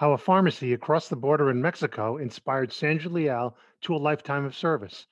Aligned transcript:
how 0.00 0.12
a 0.12 0.16
pharmacy 0.16 0.72
across 0.72 1.08
the 1.08 1.14
border 1.14 1.50
in 1.50 1.60
Mexico 1.60 2.16
inspired 2.16 2.72
Sandra 2.72 3.10
Leal 3.10 3.54
to 3.82 3.94
a 3.94 3.98
lifetime 3.98 4.46
of 4.46 4.56
service. 4.56 5.04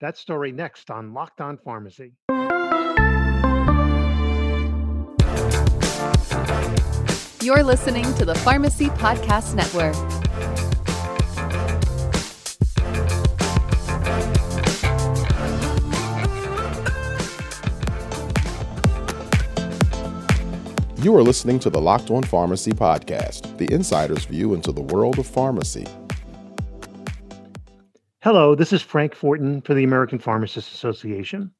That 0.00 0.18
story 0.18 0.50
next 0.50 0.90
on 0.90 1.14
Locked 1.14 1.40
On 1.40 1.56
Pharmacy. 1.56 2.14
You're 7.40 7.62
listening 7.62 8.12
to 8.14 8.24
the 8.24 8.34
Pharmacy 8.42 8.86
Podcast 8.86 9.54
Network. 9.54 9.94
You 21.06 21.14
are 21.14 21.22
listening 21.22 21.60
to 21.60 21.70
the 21.70 21.80
Locked 21.80 22.10
On 22.10 22.24
Pharmacy 22.24 22.72
podcast, 22.72 23.58
the 23.58 23.72
insider's 23.72 24.24
view 24.24 24.54
into 24.54 24.72
the 24.72 24.82
world 24.82 25.20
of 25.20 25.26
pharmacy. 25.28 25.86
Hello, 28.24 28.56
this 28.56 28.72
is 28.72 28.82
Frank 28.82 29.14
Fortin 29.14 29.60
for 29.60 29.74
the 29.74 29.84
American 29.84 30.18
Pharmacists 30.18 30.74
Association. 30.74 31.52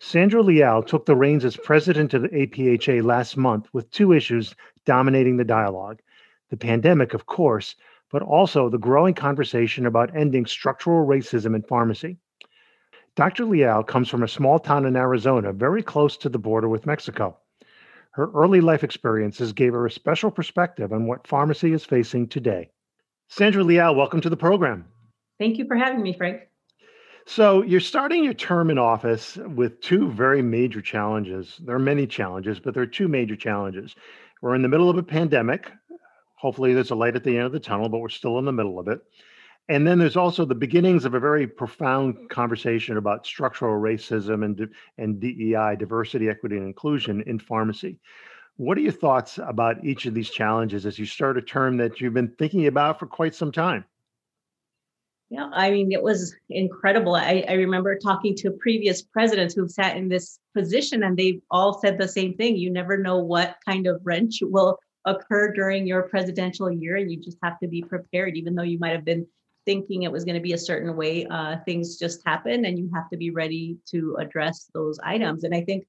Sandra 0.00 0.42
Leal 0.42 0.82
took 0.82 1.06
the 1.06 1.14
reins 1.14 1.44
as 1.44 1.56
president 1.56 2.14
of 2.14 2.22
the 2.22 2.30
APHA 2.30 3.04
last 3.04 3.36
month 3.36 3.68
with 3.72 3.88
two 3.92 4.12
issues 4.12 4.56
dominating 4.86 5.36
the 5.36 5.44
dialogue 5.44 6.00
the 6.48 6.56
pandemic, 6.56 7.14
of 7.14 7.26
course, 7.26 7.76
but 8.10 8.22
also 8.22 8.68
the 8.68 8.76
growing 8.76 9.14
conversation 9.14 9.86
about 9.86 10.16
ending 10.16 10.46
structural 10.46 11.06
racism 11.06 11.54
in 11.54 11.62
pharmacy. 11.62 12.18
Dr. 13.14 13.44
Leal 13.44 13.84
comes 13.84 14.08
from 14.08 14.24
a 14.24 14.26
small 14.26 14.58
town 14.58 14.84
in 14.84 14.96
Arizona, 14.96 15.52
very 15.52 15.80
close 15.80 16.16
to 16.16 16.28
the 16.28 16.40
border 16.40 16.68
with 16.68 16.86
Mexico. 16.86 17.36
Her 18.12 18.30
early 18.34 18.60
life 18.60 18.82
experiences 18.82 19.52
gave 19.52 19.72
her 19.72 19.86
a 19.86 19.90
special 19.90 20.30
perspective 20.30 20.92
on 20.92 21.06
what 21.06 21.26
pharmacy 21.26 21.72
is 21.72 21.84
facing 21.84 22.26
today. 22.28 22.70
Sandra 23.28 23.62
Leal, 23.62 23.94
welcome 23.94 24.20
to 24.20 24.28
the 24.28 24.36
program. 24.36 24.84
Thank 25.38 25.58
you 25.58 25.66
for 25.66 25.76
having 25.76 26.02
me, 26.02 26.12
Frank. 26.16 26.42
So, 27.26 27.62
you're 27.62 27.78
starting 27.78 28.24
your 28.24 28.34
term 28.34 28.70
in 28.70 28.78
office 28.78 29.36
with 29.36 29.80
two 29.80 30.10
very 30.10 30.42
major 30.42 30.80
challenges. 30.80 31.60
There 31.64 31.76
are 31.76 31.78
many 31.78 32.06
challenges, 32.06 32.58
but 32.58 32.74
there 32.74 32.82
are 32.82 32.86
two 32.86 33.06
major 33.06 33.36
challenges. 33.36 33.94
We're 34.42 34.56
in 34.56 34.62
the 34.62 34.68
middle 34.68 34.90
of 34.90 34.98
a 34.98 35.02
pandemic. 35.02 35.70
Hopefully, 36.34 36.74
there's 36.74 36.90
a 36.90 36.96
light 36.96 37.14
at 37.14 37.22
the 37.22 37.36
end 37.36 37.46
of 37.46 37.52
the 37.52 37.60
tunnel, 37.60 37.88
but 37.88 37.98
we're 37.98 38.08
still 38.08 38.38
in 38.40 38.44
the 38.44 38.52
middle 38.52 38.80
of 38.80 38.88
it. 38.88 39.00
And 39.68 39.86
then 39.86 39.98
there's 39.98 40.16
also 40.16 40.44
the 40.44 40.54
beginnings 40.54 41.04
of 41.04 41.14
a 41.14 41.20
very 41.20 41.46
profound 41.46 42.28
conversation 42.28 42.96
about 42.96 43.24
structural 43.24 43.80
racism 43.80 44.44
and, 44.44 44.68
and 44.98 45.20
DEI, 45.20 45.76
diversity, 45.78 46.28
equity, 46.28 46.56
and 46.56 46.66
inclusion 46.66 47.22
in 47.26 47.38
pharmacy. 47.38 48.00
What 48.56 48.76
are 48.76 48.82
your 48.82 48.92
thoughts 48.92 49.38
about 49.38 49.84
each 49.84 50.06
of 50.06 50.14
these 50.14 50.28
challenges 50.28 50.86
as 50.86 50.98
you 50.98 51.06
start 51.06 51.38
a 51.38 51.42
term 51.42 51.76
that 51.76 52.00
you've 52.00 52.14
been 52.14 52.34
thinking 52.36 52.66
about 52.66 52.98
for 52.98 53.06
quite 53.06 53.34
some 53.34 53.52
time? 53.52 53.84
Yeah, 55.30 55.48
I 55.52 55.70
mean, 55.70 55.92
it 55.92 56.02
was 56.02 56.34
incredible. 56.48 57.14
I, 57.14 57.44
I 57.48 57.52
remember 57.52 57.96
talking 57.96 58.34
to 58.38 58.50
previous 58.50 59.00
presidents 59.00 59.54
who've 59.54 59.70
sat 59.70 59.96
in 59.96 60.08
this 60.08 60.40
position, 60.56 61.04
and 61.04 61.16
they've 61.16 61.40
all 61.52 61.80
said 61.80 61.98
the 61.98 62.08
same 62.08 62.34
thing. 62.34 62.56
You 62.56 62.70
never 62.70 62.98
know 62.98 63.18
what 63.18 63.56
kind 63.64 63.86
of 63.86 64.00
wrench 64.02 64.40
will 64.42 64.76
occur 65.04 65.52
during 65.52 65.86
your 65.86 66.02
presidential 66.02 66.68
year, 66.68 66.96
and 66.96 67.10
you 67.12 67.20
just 67.20 67.38
have 67.44 67.60
to 67.60 67.68
be 67.68 67.80
prepared, 67.80 68.36
even 68.36 68.56
though 68.56 68.64
you 68.64 68.80
might 68.80 68.90
have 68.90 69.04
been 69.04 69.24
thinking 69.66 70.02
it 70.02 70.12
was 70.12 70.24
going 70.24 70.34
to 70.34 70.40
be 70.40 70.52
a 70.52 70.58
certain 70.58 70.96
way, 70.96 71.26
uh, 71.26 71.56
things 71.64 71.98
just 71.98 72.20
happen 72.26 72.64
and 72.64 72.78
you 72.78 72.90
have 72.94 73.08
to 73.10 73.16
be 73.16 73.30
ready 73.30 73.76
to 73.90 74.16
address 74.18 74.70
those 74.74 74.98
items. 75.02 75.44
And 75.44 75.54
I 75.54 75.62
think, 75.62 75.86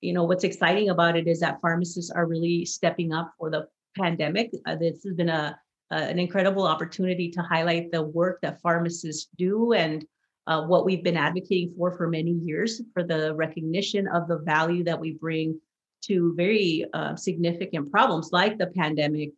you 0.00 0.12
know, 0.12 0.24
what's 0.24 0.44
exciting 0.44 0.88
about 0.88 1.16
it 1.16 1.26
is 1.26 1.40
that 1.40 1.60
pharmacists 1.60 2.10
are 2.10 2.26
really 2.26 2.64
stepping 2.64 3.12
up 3.12 3.32
for 3.38 3.50
the 3.50 3.66
pandemic. 3.98 4.50
Uh, 4.66 4.76
this 4.76 5.02
has 5.04 5.14
been 5.14 5.28
a, 5.28 5.58
an 5.90 6.18
incredible 6.18 6.66
opportunity 6.66 7.30
to 7.30 7.42
highlight 7.42 7.92
the 7.92 8.02
work 8.02 8.40
that 8.42 8.60
pharmacists 8.60 9.28
do 9.36 9.72
and 9.72 10.04
uh, 10.46 10.62
what 10.62 10.84
we've 10.84 11.04
been 11.04 11.16
advocating 11.16 11.74
for 11.76 11.96
for 11.96 12.08
many 12.08 12.32
years 12.32 12.80
for 12.94 13.02
the 13.02 13.34
recognition 13.34 14.08
of 14.08 14.26
the 14.28 14.38
value 14.38 14.82
that 14.84 14.98
we 14.98 15.12
bring 15.12 15.60
to 16.02 16.34
very 16.34 16.86
uh, 16.94 17.14
significant 17.14 17.90
problems 17.90 18.30
like 18.32 18.56
the 18.56 18.68
pandemic 18.68 19.30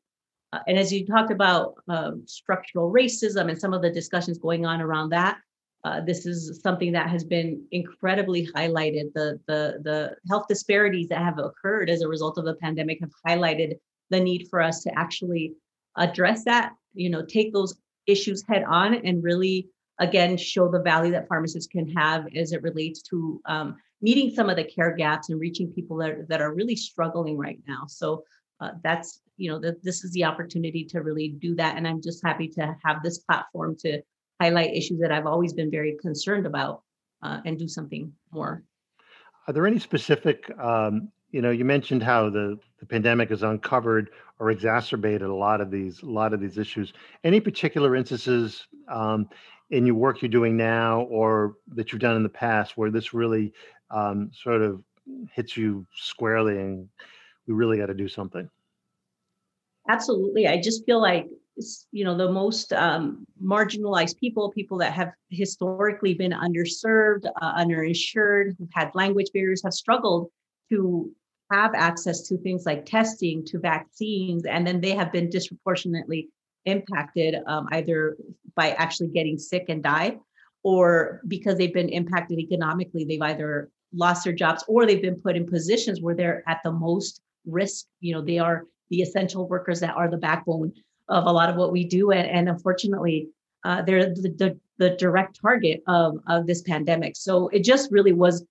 uh, 0.52 0.58
and 0.66 0.78
as 0.78 0.92
you 0.92 1.06
talked 1.06 1.30
about 1.30 1.74
um, 1.88 2.22
structural 2.26 2.92
racism 2.92 3.48
and 3.48 3.58
some 3.58 3.72
of 3.72 3.82
the 3.82 3.90
discussions 3.90 4.38
going 4.38 4.66
on 4.66 4.80
around 4.80 5.10
that, 5.10 5.38
uh, 5.84 6.00
this 6.00 6.26
is 6.26 6.60
something 6.62 6.92
that 6.92 7.10
has 7.10 7.24
been 7.24 7.64
incredibly 7.72 8.46
highlighted. 8.54 9.12
The, 9.14 9.40
the, 9.48 9.80
the 9.82 10.16
health 10.28 10.46
disparities 10.48 11.08
that 11.08 11.18
have 11.22 11.38
occurred 11.38 11.90
as 11.90 12.02
a 12.02 12.08
result 12.08 12.38
of 12.38 12.44
the 12.44 12.54
pandemic 12.54 12.98
have 13.00 13.10
highlighted 13.26 13.74
the 14.10 14.20
need 14.20 14.46
for 14.48 14.60
us 14.60 14.82
to 14.84 14.96
actually 14.96 15.54
address 15.96 16.44
that, 16.44 16.72
you 16.94 17.10
know, 17.10 17.24
take 17.24 17.52
those 17.52 17.74
issues 18.06 18.44
head 18.48 18.64
on 18.68 18.94
and 18.94 19.24
really, 19.24 19.68
again, 19.98 20.36
show 20.36 20.68
the 20.68 20.80
value 20.80 21.12
that 21.12 21.28
pharmacists 21.28 21.70
can 21.70 21.88
have 21.90 22.26
as 22.36 22.52
it 22.52 22.62
relates 22.62 23.02
to 23.02 23.40
um, 23.46 23.76
meeting 24.00 24.32
some 24.34 24.50
of 24.50 24.56
the 24.56 24.64
care 24.64 24.94
gaps 24.94 25.30
and 25.30 25.40
reaching 25.40 25.72
people 25.72 25.96
that, 25.96 26.28
that 26.28 26.40
are 26.40 26.54
really 26.54 26.76
struggling 26.76 27.36
right 27.36 27.58
now. 27.66 27.84
So 27.88 28.22
uh, 28.60 28.70
that's 28.84 29.20
you 29.42 29.50
know 29.50 29.58
that 29.58 29.82
this 29.82 30.04
is 30.04 30.12
the 30.12 30.24
opportunity 30.24 30.84
to 30.84 31.00
really 31.00 31.28
do 31.28 31.54
that. 31.56 31.76
And 31.76 31.86
i'm 31.86 32.00
just 32.00 32.24
happy 32.24 32.48
to 32.48 32.76
have 32.84 33.02
this 33.02 33.18
platform 33.18 33.76
to 33.80 34.00
highlight 34.40 34.74
issues 34.74 35.00
that 35.00 35.12
i've 35.12 35.26
always 35.26 35.52
been 35.52 35.70
very 35.70 35.96
concerned 36.00 36.46
about 36.46 36.82
uh, 37.22 37.40
and 37.44 37.58
do 37.58 37.68
something 37.68 38.12
more. 38.30 38.62
Are 39.46 39.52
there 39.52 39.66
any 39.66 39.80
specific 39.80 40.50
um, 40.58 41.08
you 41.30 41.42
know 41.42 41.50
you 41.50 41.64
mentioned 41.64 42.02
how 42.02 42.30
the, 42.30 42.58
the 42.78 42.86
pandemic 42.86 43.30
has 43.30 43.42
uncovered 43.42 44.10
or 44.38 44.50
exacerbated 44.50 45.28
a 45.28 45.34
lot 45.34 45.60
of 45.60 45.70
these 45.70 46.02
a 46.02 46.06
lot 46.06 46.32
of 46.32 46.40
these 46.40 46.56
issues. 46.58 46.92
Any 47.24 47.40
particular 47.40 47.96
instances 47.96 48.66
um, 48.88 49.28
in 49.70 49.86
your 49.86 49.96
work 49.96 50.22
you're 50.22 50.28
doing 50.28 50.56
now 50.56 51.02
or 51.02 51.54
that 51.74 51.90
you've 51.90 52.00
done 52.00 52.16
in 52.16 52.22
the 52.22 52.28
past 52.28 52.76
where 52.76 52.90
this 52.90 53.12
really 53.12 53.52
um, 53.90 54.30
sort 54.32 54.62
of 54.62 54.82
hits 55.32 55.56
you 55.56 55.84
squarely 55.94 56.58
and 56.58 56.88
we 57.46 57.54
really 57.54 57.78
got 57.78 57.86
to 57.86 57.94
do 57.94 58.08
something. 58.08 58.48
Absolutely. 59.88 60.46
I 60.46 60.60
just 60.60 60.84
feel 60.86 61.00
like 61.00 61.28
you 61.90 62.02
know 62.04 62.16
the 62.16 62.30
most 62.32 62.72
um, 62.72 63.26
marginalized 63.42 64.18
people 64.18 64.50
people 64.52 64.78
that 64.78 64.92
have 64.94 65.12
historically 65.28 66.14
been 66.14 66.32
underserved 66.32 67.26
uh, 67.42 67.54
underinsured 67.62 68.56
who've 68.58 68.70
had 68.72 68.90
language 68.94 69.26
barriers 69.34 69.62
have 69.62 69.74
struggled 69.74 70.30
to 70.70 71.10
have 71.52 71.74
access 71.74 72.22
to 72.22 72.38
things 72.38 72.64
like 72.64 72.86
testing 72.86 73.44
to 73.44 73.58
vaccines 73.58 74.46
and 74.46 74.66
then 74.66 74.80
they 74.80 74.92
have 74.92 75.12
been 75.12 75.28
disproportionately 75.28 76.30
impacted 76.64 77.34
um, 77.46 77.68
either 77.72 78.16
by 78.56 78.70
actually 78.70 79.08
getting 79.08 79.36
sick 79.36 79.66
and 79.68 79.82
die 79.82 80.16
or 80.62 81.20
because 81.28 81.58
they've 81.58 81.74
been 81.74 81.90
impacted 81.90 82.38
economically 82.38 83.04
they've 83.04 83.20
either 83.20 83.70
lost 83.92 84.24
their 84.24 84.32
jobs 84.32 84.64
or 84.68 84.86
they've 84.86 85.02
been 85.02 85.20
put 85.20 85.36
in 85.36 85.46
positions 85.46 86.00
where 86.00 86.14
they're 86.14 86.42
at 86.48 86.60
the 86.64 86.72
most 86.72 87.20
risk 87.44 87.84
you 88.00 88.14
know 88.14 88.22
they 88.22 88.38
are 88.38 88.64
the 88.92 89.02
essential 89.02 89.48
workers 89.48 89.80
that 89.80 89.96
are 89.96 90.08
the 90.08 90.18
backbone 90.18 90.72
of 91.08 91.24
a 91.24 91.32
lot 91.32 91.48
of 91.48 91.56
what 91.56 91.72
we 91.72 91.82
do. 91.82 92.12
And, 92.12 92.28
and 92.28 92.48
unfortunately 92.48 93.30
uh, 93.64 93.80
they're 93.82 94.14
the, 94.14 94.28
the, 94.38 94.60
the, 94.78 94.90
direct 94.96 95.40
target 95.40 95.82
of, 95.86 96.18
of 96.26 96.46
this 96.46 96.62
pandemic. 96.62 97.16
So 97.16 97.48
it 97.48 97.64
just 97.64 97.90
really 97.90 98.12
was 98.12 98.44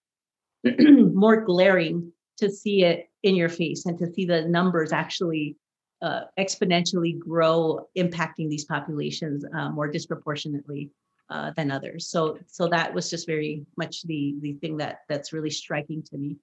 more 0.80 1.42
glaring 1.42 2.12
to 2.38 2.50
see 2.50 2.84
it 2.84 3.08
in 3.22 3.36
your 3.36 3.50
face 3.50 3.86
and 3.86 3.98
to 4.00 4.12
see 4.12 4.26
the 4.26 4.42
numbers 4.42 4.92
actually 4.92 5.58
uh, 6.02 6.22
exponentially 6.40 7.20
grow 7.20 7.88
impacting 7.96 8.50
these 8.50 8.66
populations 8.66 9.46
uh, 9.54 9.70
more 9.70 9.88
disproportionately 9.88 10.90
uh, 11.30 11.52
than 11.56 11.70
others. 11.70 12.08
So 12.08 12.40
so 12.48 12.68
that 12.70 12.92
was 12.94 13.10
just 13.10 13.28
very 13.28 13.64
much 13.78 14.02
the 14.04 14.36
the 14.42 14.54
thing 14.54 14.78
that 14.78 15.02
that's 15.08 15.32
really 15.34 15.52
striking 15.52 16.02
to 16.04 16.18
me 16.18 16.38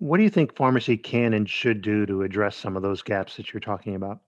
what 0.00 0.16
do 0.16 0.22
you 0.22 0.30
think 0.30 0.56
pharmacy 0.56 0.96
can 0.96 1.34
and 1.34 1.48
should 1.48 1.82
do 1.82 2.06
to 2.06 2.22
address 2.22 2.56
some 2.56 2.74
of 2.74 2.82
those 2.82 3.02
gaps 3.02 3.36
that 3.36 3.52
you're 3.52 3.60
talking 3.60 3.94
about? 3.94 4.20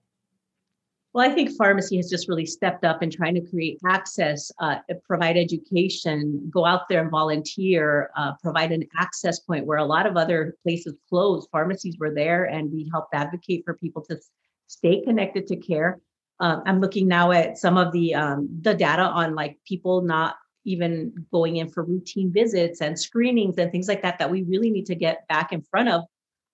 Well, 1.13 1.29
I 1.29 1.33
think 1.33 1.51
pharmacy 1.51 1.97
has 1.97 2.09
just 2.09 2.27
really 2.27 2.45
stepped 2.45 2.85
up 2.85 3.03
in 3.03 3.09
trying 3.11 3.35
to 3.35 3.41
create 3.41 3.79
access, 3.87 4.51
uh, 4.59 4.77
provide 5.05 5.35
education, 5.35 6.49
go 6.51 6.65
out 6.65 6.89
there 6.89 7.01
and 7.01 7.11
volunteer, 7.11 8.09
uh, 8.15 8.33
provide 8.41 8.71
an 8.71 8.83
access 8.97 9.39
point 9.39 9.65
where 9.65 9.77
a 9.79 9.85
lot 9.85 10.07
of 10.07 10.15
other 10.15 10.55
places 10.63 10.95
closed. 11.09 11.49
Pharmacies 11.51 11.97
were 11.99 12.13
there, 12.13 12.45
and 12.45 12.71
we 12.71 12.89
helped 12.91 13.13
advocate 13.13 13.63
for 13.65 13.75
people 13.75 14.03
to 14.09 14.19
stay 14.67 15.01
connected 15.01 15.45
to 15.47 15.55
care. 15.55 15.99
Uh, 16.39 16.61
I'm 16.65 16.81
looking 16.81 17.07
now 17.07 17.31
at 17.31 17.57
some 17.59 17.77
of 17.77 17.91
the 17.91 18.15
um, 18.15 18.49
the 18.61 18.73
data 18.73 19.03
on 19.03 19.35
like 19.35 19.59
people 19.67 20.01
not 20.01 20.35
even 20.65 21.13
going 21.31 21.57
in 21.57 21.69
for 21.69 21.83
routine 21.83 22.31
visits 22.31 22.81
and 22.81 22.99
screenings 22.99 23.57
and 23.57 23.71
things 23.71 23.87
like 23.87 24.01
that 24.01 24.19
that 24.19 24.29
we 24.29 24.43
really 24.43 24.69
need 24.69 24.85
to 24.85 24.95
get 24.95 25.27
back 25.27 25.51
in 25.51 25.61
front 25.61 25.89
of. 25.89 26.01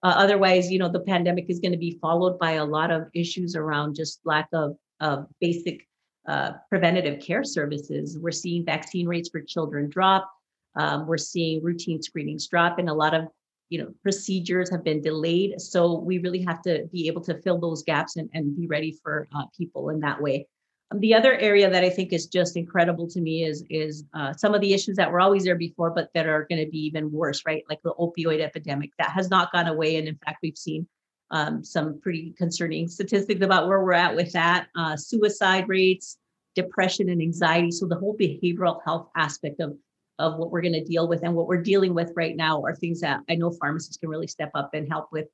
Uh, 0.01 0.13
otherwise 0.17 0.71
you 0.71 0.79
know 0.79 0.89
the 0.89 1.01
pandemic 1.01 1.45
is 1.49 1.59
going 1.59 1.71
to 1.71 1.77
be 1.77 1.97
followed 2.01 2.39
by 2.39 2.53
a 2.53 2.65
lot 2.65 2.91
of 2.91 3.07
issues 3.13 3.55
around 3.55 3.95
just 3.95 4.19
lack 4.23 4.47
of, 4.53 4.75
of 5.01 5.27
basic 5.41 5.87
uh, 6.27 6.51
preventative 6.69 7.21
care 7.21 7.43
services. 7.43 8.17
We're 8.19 8.31
seeing 8.31 8.65
vaccine 8.65 9.07
rates 9.07 9.29
for 9.29 9.41
children 9.41 9.89
drop. 9.89 10.29
Um, 10.75 11.07
we're 11.07 11.17
seeing 11.17 11.63
routine 11.63 12.01
screenings 12.01 12.47
drop 12.47 12.79
and 12.79 12.89
a 12.89 12.93
lot 12.93 13.13
of 13.13 13.27
you 13.69 13.79
know 13.79 13.91
procedures 14.01 14.69
have 14.71 14.83
been 14.83 15.01
delayed. 15.01 15.59
So 15.59 15.99
we 15.99 16.19
really 16.19 16.43
have 16.43 16.61
to 16.63 16.87
be 16.91 17.07
able 17.07 17.21
to 17.23 17.41
fill 17.41 17.59
those 17.59 17.83
gaps 17.83 18.15
and, 18.15 18.29
and 18.33 18.55
be 18.55 18.67
ready 18.67 18.97
for 19.03 19.27
uh, 19.35 19.43
people 19.57 19.89
in 19.89 19.99
that 20.01 20.21
way 20.21 20.47
the 20.95 21.13
other 21.13 21.35
area 21.35 21.69
that 21.69 21.83
i 21.83 21.89
think 21.89 22.11
is 22.11 22.25
just 22.25 22.57
incredible 22.57 23.07
to 23.07 23.21
me 23.21 23.43
is 23.43 23.63
is 23.69 24.05
uh, 24.13 24.33
some 24.33 24.55
of 24.55 24.61
the 24.61 24.73
issues 24.73 24.95
that 24.95 25.11
were 25.11 25.21
always 25.21 25.43
there 25.43 25.55
before 25.55 25.91
but 25.91 26.09
that 26.13 26.27
are 26.27 26.47
going 26.49 26.63
to 26.63 26.69
be 26.69 26.79
even 26.79 27.11
worse 27.11 27.43
right? 27.45 27.63
Like 27.69 27.81
the 27.83 27.93
opioid 27.93 28.41
epidemic 28.41 28.91
that 28.97 29.11
has 29.11 29.29
not 29.29 29.51
gone 29.51 29.67
away 29.67 29.97
and 29.97 30.07
in 30.07 30.17
fact 30.25 30.39
we've 30.41 30.57
seen 30.57 30.87
um, 31.31 31.63
some 31.63 31.99
pretty 32.01 32.33
concerning 32.37 32.87
statistics 32.87 33.43
about 33.43 33.67
where 33.67 33.83
we're 33.83 33.93
at 33.93 34.15
with 34.15 34.31
that 34.33 34.67
uh, 34.75 34.97
suicide 34.97 35.69
rates 35.69 36.17
depression 36.55 37.09
and 37.09 37.21
anxiety. 37.21 37.71
So 37.71 37.87
the 37.87 37.95
whole 37.95 38.17
behavioral 38.17 38.81
health 38.83 39.09
aspect 39.15 39.59
of 39.59 39.77
of 40.17 40.37
what 40.37 40.51
we're 40.51 40.61
going 40.61 40.73
to 40.73 40.83
deal 40.83 41.07
with 41.07 41.23
and 41.23 41.33
what 41.33 41.47
we're 41.47 41.61
dealing 41.61 41.93
with 41.93 42.11
right 42.13 42.35
now 42.35 42.61
are 42.63 42.75
things 42.75 42.99
that 42.99 43.21
I 43.29 43.35
know 43.35 43.51
pharmacists 43.51 43.95
can 43.95 44.09
really 44.09 44.27
step 44.27 44.51
up 44.53 44.71
and 44.73 44.85
help 44.89 45.07
with 45.13 45.27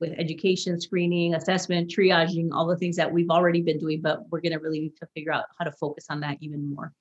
with 0.00 0.12
education, 0.18 0.80
screening, 0.80 1.34
assessment, 1.34 1.90
triaging, 1.90 2.48
all 2.52 2.66
the 2.66 2.76
things 2.76 2.96
that 2.96 3.10
we've 3.10 3.30
already 3.30 3.62
been 3.62 3.78
doing, 3.78 4.00
but 4.00 4.28
we're 4.30 4.40
going 4.40 4.52
to 4.52 4.58
really 4.58 4.80
need 4.80 4.96
to 4.96 5.06
figure 5.14 5.32
out 5.32 5.44
how 5.58 5.64
to 5.64 5.72
focus 5.72 6.06
on 6.10 6.20
that 6.20 6.38
even 6.40 6.74
more. 6.74 6.92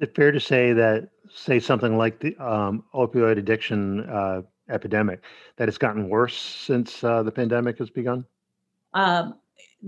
Is 0.00 0.08
it 0.08 0.14
fair 0.14 0.32
to 0.32 0.40
say 0.40 0.72
that, 0.72 1.08
say 1.32 1.60
something 1.60 1.96
like 1.96 2.18
the 2.18 2.36
um, 2.36 2.84
opioid 2.94 3.38
addiction 3.38 4.00
uh, 4.08 4.42
epidemic, 4.68 5.22
that 5.56 5.68
it's 5.68 5.78
gotten 5.78 6.08
worse 6.08 6.36
since 6.36 7.04
uh, 7.04 7.22
the 7.22 7.30
pandemic 7.30 7.78
has 7.78 7.90
begun? 7.90 8.24
Um, 8.92 9.34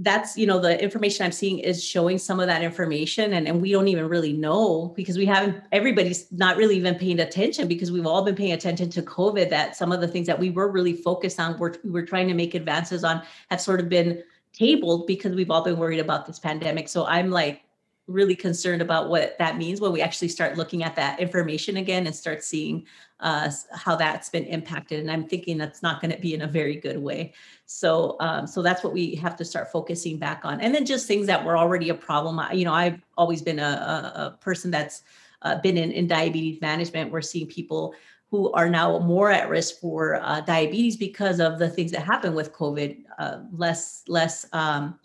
that's 0.01 0.37
you 0.37 0.47
know 0.47 0.59
the 0.59 0.83
information 0.83 1.25
i'm 1.25 1.33
seeing 1.33 1.59
is 1.59 1.83
showing 1.83 2.19
some 2.19 2.39
of 2.39 2.47
that 2.47 2.63
information 2.63 3.33
and, 3.33 3.49
and 3.49 3.63
we 3.63 3.73
don't 3.73 3.89
even 3.89 4.09
really 4.09 4.33
know 4.33 4.93
because 4.95 5.17
we 5.17 5.25
haven't 5.25 5.63
everybody's 5.73 6.31
not 6.33 6.57
really 6.59 6.77
even 6.77 6.95
paying 6.95 7.21
attention 7.21 7.67
because 7.67 7.91
we've 7.91 8.07
all 8.07 8.23
been 8.23 8.35
paying 8.35 8.53
attention 8.53 8.91
to 8.91 9.01
covid 9.01 9.49
that 9.49 9.75
some 9.75 9.93
of 9.93 10.01
the 10.03 10.09
things 10.09 10.27
that 10.27 10.39
we 10.39 10.51
were 10.51 10.71
really 10.71 10.93
focused 10.93 11.41
on 11.41 11.59
we're, 11.59 11.73
we 11.83 11.91
were 11.91 12.05
trying 12.05 12.29
to 12.29 12.35
make 12.35 12.55
advances 12.55 13.05
on 13.05 13.23
have 13.51 13.61
sort 13.61 13.81
of 13.81 13.89
been 13.89 14.23
tabled 14.53 15.07
because 15.07 15.35
we've 15.35 15.51
all 15.51 15.63
been 15.63 15.77
worried 15.77 16.01
about 16.01 16.27
this 16.27 16.39
pandemic. 16.39 16.89
So 16.89 17.07
i'm 17.07 17.31
like 17.31 17.63
really 18.07 18.37
concerned 18.37 18.81
about 18.81 19.09
what 19.09 19.37
that 19.39 19.59
means 19.59 19.81
when 19.81 19.93
we 19.93 20.01
actually 20.01 20.29
start 20.29 20.57
looking 20.57 20.85
at 20.85 20.95
that 20.95 21.19
information 21.19 21.79
again 21.79 22.07
and 22.07 22.15
start 22.15 22.45
seeing 22.45 22.87
uh, 23.21 23.51
how 23.73 23.97
that's 23.97 24.29
been 24.29 24.45
impacted. 24.45 25.01
And 25.01 25.11
I'm 25.11 25.27
thinking 25.27 25.59
that's 25.59 25.83
not 25.83 26.01
going 26.01 26.13
to 26.13 26.21
be 26.21 26.35
in 26.35 26.43
a 26.43 26.47
very 26.47 26.77
good 26.77 26.99
way. 26.99 27.33
So, 27.65 28.17
um, 28.21 28.47
so 28.47 28.63
that's 28.63 28.85
what 28.85 28.93
we 28.93 29.17
have 29.17 29.37
to 29.37 29.45
start 29.45 29.73
focusing 29.73 30.19
back 30.19 30.45
on. 30.45 30.61
And 30.61 30.75
then 30.75 30.87
just 30.87 31.09
things 31.09 31.27
that 31.27 31.45
were 31.45 31.59
already 31.59 31.89
a 31.89 31.95
problem. 31.95 32.41
You 32.57 32.67
know, 32.67 32.75
I've 32.75 33.01
always 33.17 33.43
been 33.43 33.59
a, 33.59 33.63
a, 33.63 34.21
a 34.27 34.39
person 34.41 34.71
that's 34.71 35.03
uh, 35.43 35.61
been 35.61 35.77
in, 35.77 35.91
in 35.91 36.07
diabetes 36.07 36.61
management. 36.61 37.11
We're 37.11 37.23
seeing 37.23 37.47
people 37.47 37.95
who 38.31 38.53
are 38.53 38.69
now 38.69 38.99
more 38.99 39.31
at 39.31 39.49
risk 39.49 39.81
for 39.81 40.17
uh, 40.17 40.41
diabetes 40.43 40.97
because 40.97 41.41
of 41.41 41.59
the 41.59 41.69
things 41.69 41.93
that 41.93 42.03
happen 42.03 42.35
with 42.35 42.53
COVID. 42.53 43.03
Uh, 43.19 43.39
less, 43.53 44.03
less. 44.07 44.47
Um, 44.53 44.99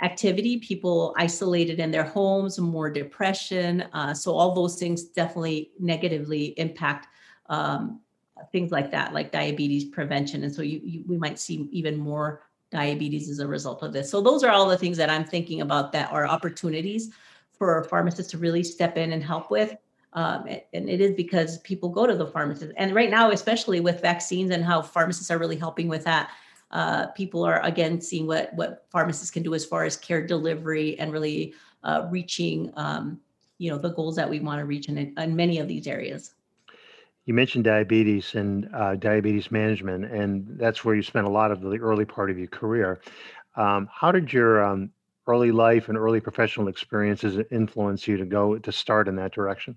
activity, 0.00 0.58
people 0.58 1.14
isolated 1.16 1.78
in 1.80 1.90
their 1.90 2.04
homes, 2.04 2.58
more 2.58 2.90
depression. 2.90 3.82
Uh, 3.92 4.12
so 4.12 4.32
all 4.32 4.54
those 4.54 4.76
things 4.76 5.04
definitely 5.04 5.70
negatively 5.78 6.46
impact 6.58 7.08
um, 7.48 8.00
things 8.50 8.70
like 8.72 8.90
that, 8.90 9.12
like 9.12 9.32
diabetes 9.32 9.84
prevention. 9.84 10.42
And 10.44 10.54
so 10.54 10.62
you, 10.62 10.80
you, 10.82 11.04
we 11.06 11.16
might 11.16 11.38
see 11.38 11.68
even 11.70 11.96
more 11.96 12.42
diabetes 12.70 13.30
as 13.30 13.38
a 13.38 13.46
result 13.46 13.82
of 13.82 13.92
this. 13.92 14.10
So 14.10 14.20
those 14.20 14.42
are 14.42 14.50
all 14.50 14.68
the 14.68 14.76
things 14.76 14.96
that 14.96 15.10
I'm 15.10 15.24
thinking 15.24 15.60
about 15.60 15.92
that 15.92 16.10
are 16.12 16.26
opportunities 16.26 17.10
for 17.52 17.84
pharmacists 17.84 18.32
to 18.32 18.38
really 18.38 18.64
step 18.64 18.96
in 18.96 19.12
and 19.12 19.22
help 19.22 19.50
with. 19.50 19.76
Um, 20.12 20.46
and 20.72 20.88
it 20.88 21.00
is 21.00 21.12
because 21.14 21.58
people 21.58 21.88
go 21.88 22.06
to 22.06 22.16
the 22.16 22.26
pharmacist. 22.26 22.72
And 22.76 22.94
right 22.94 23.10
now, 23.10 23.30
especially 23.30 23.80
with 23.80 24.00
vaccines 24.00 24.50
and 24.50 24.64
how 24.64 24.82
pharmacists 24.82 25.30
are 25.30 25.38
really 25.38 25.56
helping 25.56 25.88
with 25.88 26.04
that, 26.04 26.30
uh, 26.74 27.06
people 27.08 27.44
are 27.44 27.60
again 27.64 28.00
seeing 28.00 28.26
what 28.26 28.52
what 28.54 28.86
pharmacists 28.90 29.30
can 29.30 29.42
do 29.42 29.54
as 29.54 29.64
far 29.64 29.84
as 29.84 29.96
care 29.96 30.26
delivery 30.26 30.98
and 30.98 31.12
really 31.12 31.54
uh, 31.84 32.06
reaching 32.10 32.72
um, 32.76 33.20
you 33.58 33.70
know 33.70 33.78
the 33.78 33.90
goals 33.90 34.16
that 34.16 34.28
we 34.28 34.40
want 34.40 34.58
to 34.58 34.66
reach 34.66 34.88
in, 34.88 34.98
in 35.16 35.36
many 35.36 35.58
of 35.58 35.68
these 35.68 35.86
areas. 35.86 36.34
You 37.26 37.32
mentioned 37.32 37.64
diabetes 37.64 38.34
and 38.34 38.68
uh, 38.74 38.96
diabetes 38.96 39.50
management, 39.50 40.04
and 40.04 40.46
that's 40.58 40.84
where 40.84 40.94
you 40.94 41.02
spent 41.02 41.26
a 41.26 41.30
lot 41.30 41.50
of 41.50 41.62
the 41.62 41.78
early 41.78 42.04
part 42.04 42.30
of 42.30 42.38
your 42.38 42.48
career. 42.48 43.00
Um, 43.56 43.88
how 43.90 44.12
did 44.12 44.32
your 44.32 44.62
um, 44.62 44.90
early 45.26 45.52
life 45.52 45.88
and 45.88 45.96
early 45.96 46.20
professional 46.20 46.68
experiences 46.68 47.38
influence 47.50 48.06
you 48.06 48.16
to 48.18 48.26
go 48.26 48.58
to 48.58 48.72
start 48.72 49.08
in 49.08 49.16
that 49.16 49.32
direction? 49.32 49.76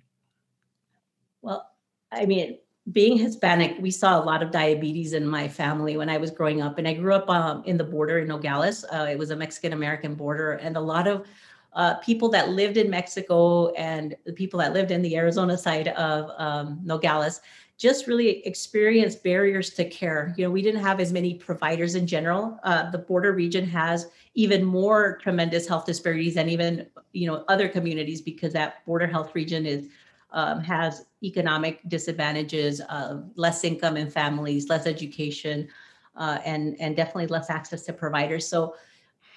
Well, 1.41 1.69
I 2.11 2.25
mean, 2.25 2.57
being 2.91 3.17
Hispanic, 3.17 3.75
we 3.79 3.91
saw 3.91 4.21
a 4.21 4.23
lot 4.23 4.41
of 4.41 4.51
diabetes 4.51 5.13
in 5.13 5.27
my 5.27 5.47
family 5.47 5.97
when 5.97 6.09
I 6.09 6.17
was 6.17 6.31
growing 6.31 6.61
up, 6.61 6.77
and 6.77 6.87
I 6.87 6.93
grew 6.93 7.13
up 7.13 7.29
um, 7.29 7.63
in 7.65 7.77
the 7.77 7.83
border 7.83 8.19
in 8.19 8.27
Nogales. 8.27 8.85
Uh, 8.85 9.07
it 9.09 9.17
was 9.17 9.31
a 9.31 9.35
Mexican 9.35 9.73
American 9.73 10.15
border, 10.15 10.53
and 10.53 10.77
a 10.77 10.81
lot 10.81 11.07
of 11.07 11.27
uh, 11.73 11.95
people 11.95 12.29
that 12.29 12.49
lived 12.49 12.77
in 12.77 12.89
Mexico 12.89 13.71
and 13.73 14.15
the 14.25 14.33
people 14.33 14.59
that 14.59 14.73
lived 14.73 14.91
in 14.91 15.01
the 15.01 15.17
Arizona 15.17 15.57
side 15.57 15.89
of 15.89 16.31
um, 16.37 16.79
Nogales 16.83 17.41
just 17.77 18.07
really 18.07 18.45
experienced 18.47 19.23
barriers 19.23 19.69
to 19.71 19.87
care. 19.87 20.33
You 20.35 20.45
know, 20.45 20.51
we 20.51 20.63
didn't 20.63 20.81
have 20.81 20.99
as 20.99 21.13
many 21.13 21.35
providers 21.35 21.93
in 21.93 22.07
general. 22.07 22.59
Uh, 22.63 22.89
the 22.89 22.97
border 22.97 23.33
region 23.33 23.67
has 23.67 24.07
even 24.33 24.63
more 24.63 25.17
tremendous 25.17 25.67
health 25.67 25.85
disparities 25.85 26.35
than 26.35 26.49
even 26.49 26.87
you 27.11 27.27
know 27.27 27.43
other 27.49 27.67
communities 27.67 28.21
because 28.21 28.53
that 28.53 28.85
border 28.85 29.07
health 29.07 29.35
region 29.35 29.65
is 29.65 29.89
um, 30.31 30.61
has 30.61 31.05
economic 31.23 31.79
disadvantages, 31.87 32.81
uh, 32.81 33.21
less 33.35 33.63
income 33.63 33.97
in 33.97 34.09
families, 34.09 34.69
less 34.69 34.85
education, 34.85 35.67
uh, 36.15 36.39
and 36.45 36.75
and 36.79 36.95
definitely 36.95 37.27
less 37.27 37.49
access 37.49 37.83
to 37.83 37.93
providers. 37.93 38.47
So 38.47 38.75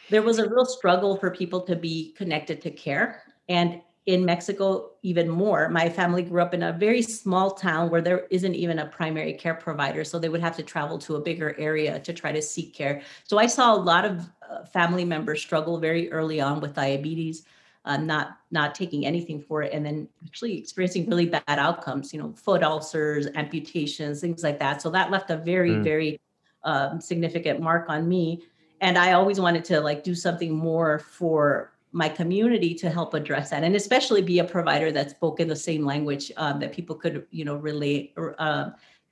there 0.08 0.22
was 0.22 0.38
a 0.38 0.48
real 0.48 0.64
struggle 0.64 1.16
for 1.16 1.30
people 1.30 1.60
to 1.62 1.76
be 1.76 2.12
connected 2.16 2.60
to 2.62 2.70
care. 2.70 3.22
And 3.48 3.80
in 4.06 4.24
Mexico, 4.24 4.92
even 5.02 5.28
more. 5.28 5.68
My 5.68 5.88
family 5.88 6.22
grew 6.22 6.40
up 6.40 6.54
in 6.54 6.62
a 6.62 6.72
very 6.72 7.02
small 7.02 7.52
town 7.52 7.90
where 7.90 8.00
there 8.00 8.26
isn't 8.30 8.54
even 8.54 8.78
a 8.78 8.86
primary 8.86 9.34
care 9.34 9.54
provider. 9.54 10.04
So 10.04 10.18
they 10.18 10.28
would 10.28 10.40
have 10.40 10.56
to 10.56 10.62
travel 10.62 10.98
to 10.98 11.16
a 11.16 11.20
bigger 11.20 11.54
area 11.58 12.00
to 12.00 12.12
try 12.12 12.32
to 12.32 12.40
seek 12.42 12.74
care. 12.74 13.02
So 13.24 13.38
I 13.38 13.46
saw 13.46 13.74
a 13.74 13.76
lot 13.76 14.04
of 14.04 14.28
uh, 14.50 14.64
family 14.64 15.04
members 15.04 15.42
struggle 15.42 15.78
very 15.78 16.10
early 16.10 16.40
on 16.40 16.60
with 16.60 16.74
diabetes. 16.74 17.44
Uh, 17.86 17.96
not 17.96 18.36
not 18.50 18.74
taking 18.74 19.06
anything 19.06 19.40
for 19.40 19.62
it 19.62 19.72
and 19.72 19.86
then 19.86 20.06
actually 20.26 20.58
experiencing 20.58 21.08
really 21.08 21.24
bad 21.24 21.42
outcomes 21.48 22.12
you 22.12 22.20
know 22.20 22.30
foot 22.32 22.62
ulcers 22.62 23.26
amputations 23.36 24.20
things 24.20 24.42
like 24.42 24.58
that. 24.58 24.82
So 24.82 24.90
that 24.90 25.10
left 25.10 25.30
a 25.30 25.36
very 25.38 25.70
mm. 25.70 25.82
very 25.82 26.20
um, 26.62 27.00
significant 27.00 27.60
mark 27.60 27.88
on 27.88 28.06
me. 28.06 28.42
And 28.82 28.98
i 28.98 29.12
always 29.12 29.40
wanted 29.40 29.64
to 29.66 29.80
like 29.80 30.04
do 30.04 30.14
something 30.14 30.54
more 30.54 30.98
for 30.98 31.72
my 31.92 32.08
community 32.08 32.74
to 32.74 32.90
help 32.90 33.14
address 33.14 33.50
that 33.50 33.64
and 33.64 33.74
especially 33.74 34.22
be 34.22 34.38
a 34.38 34.44
provider 34.44 34.92
that 34.92 35.10
spoke 35.10 35.40
in 35.40 35.48
the 35.48 35.56
same 35.56 35.84
language 35.84 36.30
um, 36.36 36.60
that 36.60 36.72
people 36.72 36.94
could 36.94 37.26
you 37.30 37.44
know 37.44 37.56
relate 37.56 38.12
or 38.16 38.36
uh, 38.38 38.70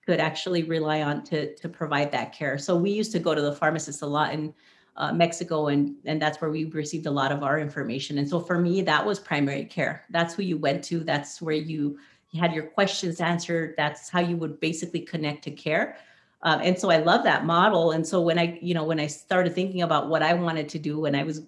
could 0.09 0.21
actually 0.21 0.63
rely 0.63 1.03
on 1.03 1.23
to 1.23 1.55
to 1.57 1.69
provide 1.69 2.11
that 2.11 2.33
care. 2.33 2.57
So 2.57 2.75
we 2.75 2.91
used 2.91 3.13
to 3.13 3.19
go 3.19 3.35
to 3.35 3.43
the 3.43 3.53
pharmacist 3.53 4.01
a 4.01 4.07
lot 4.07 4.33
in 4.33 4.55
uh, 4.99 5.13
mexico 5.13 5.69
and 5.69 5.95
and 6.05 6.21
that's 6.21 6.41
where 6.41 6.51
we 6.51 6.65
received 6.67 7.07
a 7.07 7.11
lot 7.11 7.33
of 7.33 7.43
our 7.43 7.59
information 7.59 8.19
and 8.19 8.29
so 8.29 8.39
for 8.39 8.59
me 8.59 8.83
that 8.83 9.05
was 9.05 9.19
primary 9.19 9.65
care 9.65 10.05
that's 10.11 10.35
who 10.35 10.43
you 10.43 10.59
went 10.59 10.85
to 10.85 11.01
that's 11.01 11.41
where 11.41 11.55
you, 11.55 11.99
had 12.39 12.53
your 12.53 12.65
questions 12.65 13.23
answered 13.23 13.73
that's 13.79 14.11
how 14.11 14.21
you 14.21 14.37
would 14.37 14.61
basically 14.61 15.01
connect 15.01 15.43
to 15.43 15.51
care 15.51 15.97
um, 16.43 16.61
and 16.63 16.79
so 16.79 16.91
I 16.91 16.99
love 16.99 17.25
that 17.25 17.45
model. 17.45 17.93
And 17.93 18.07
so 18.07 18.21
when 18.21 18.39
I, 18.39 18.59
you 18.63 18.75
know, 18.75 18.85
when 18.85 19.01
I 19.01 19.07
started 19.07 19.55
thinking 19.55 19.83
about 19.83 20.09
what 20.09 20.23
I 20.23 20.35
wanted 20.35 20.69
to 20.71 20.79
do 20.79 21.01
when 21.01 21.15
I 21.15 21.25
was 21.25 21.43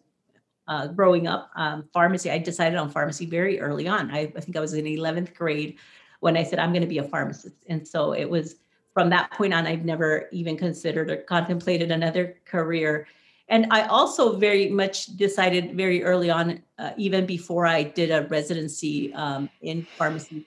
uh, 0.67 0.89
growing 0.89 1.27
up, 1.27 1.51
um, 1.57 1.89
pharmacy, 1.93 2.31
I 2.31 2.39
decided 2.39 2.77
on 2.79 2.91
pharmacy 2.91 3.27
very 3.27 3.61
early 3.61 3.87
on. 3.87 4.11
I, 4.11 4.33
I 4.37 4.41
think 4.41 4.57
I 4.57 4.61
was 4.61 4.75
in 4.75 4.85
11th 4.85 5.35
grade 5.35 5.79
when 6.21 6.37
I 6.37 6.43
said 6.43 6.59
I'm 6.59 6.73
going 6.73 6.83
to 6.83 6.89
be 6.89 6.99
a 6.99 7.05
pharmacist. 7.05 7.57
And 7.69 7.87
so 7.87 8.13
it 8.13 8.29
was 8.29 8.57
from 8.93 9.11
that 9.11 9.31
point 9.31 9.55
on, 9.55 9.67
I've 9.67 9.85
never 9.85 10.29
even 10.33 10.57
considered 10.57 11.11
or 11.11 11.19
contemplated 11.19 11.91
another 11.93 12.37
career. 12.45 13.07
And 13.51 13.67
I 13.73 13.83
also 13.87 14.37
very 14.37 14.69
much 14.69 15.07
decided 15.17 15.77
very 15.77 16.05
early 16.05 16.31
on, 16.31 16.63
uh, 16.79 16.93
even 16.97 17.27
before 17.27 17.67
I 17.67 17.83
did 17.83 18.13
a 18.13 18.27
residency 18.29 19.13
um, 19.15 19.51
in 19.61 19.83
pharmacy, 19.99 20.47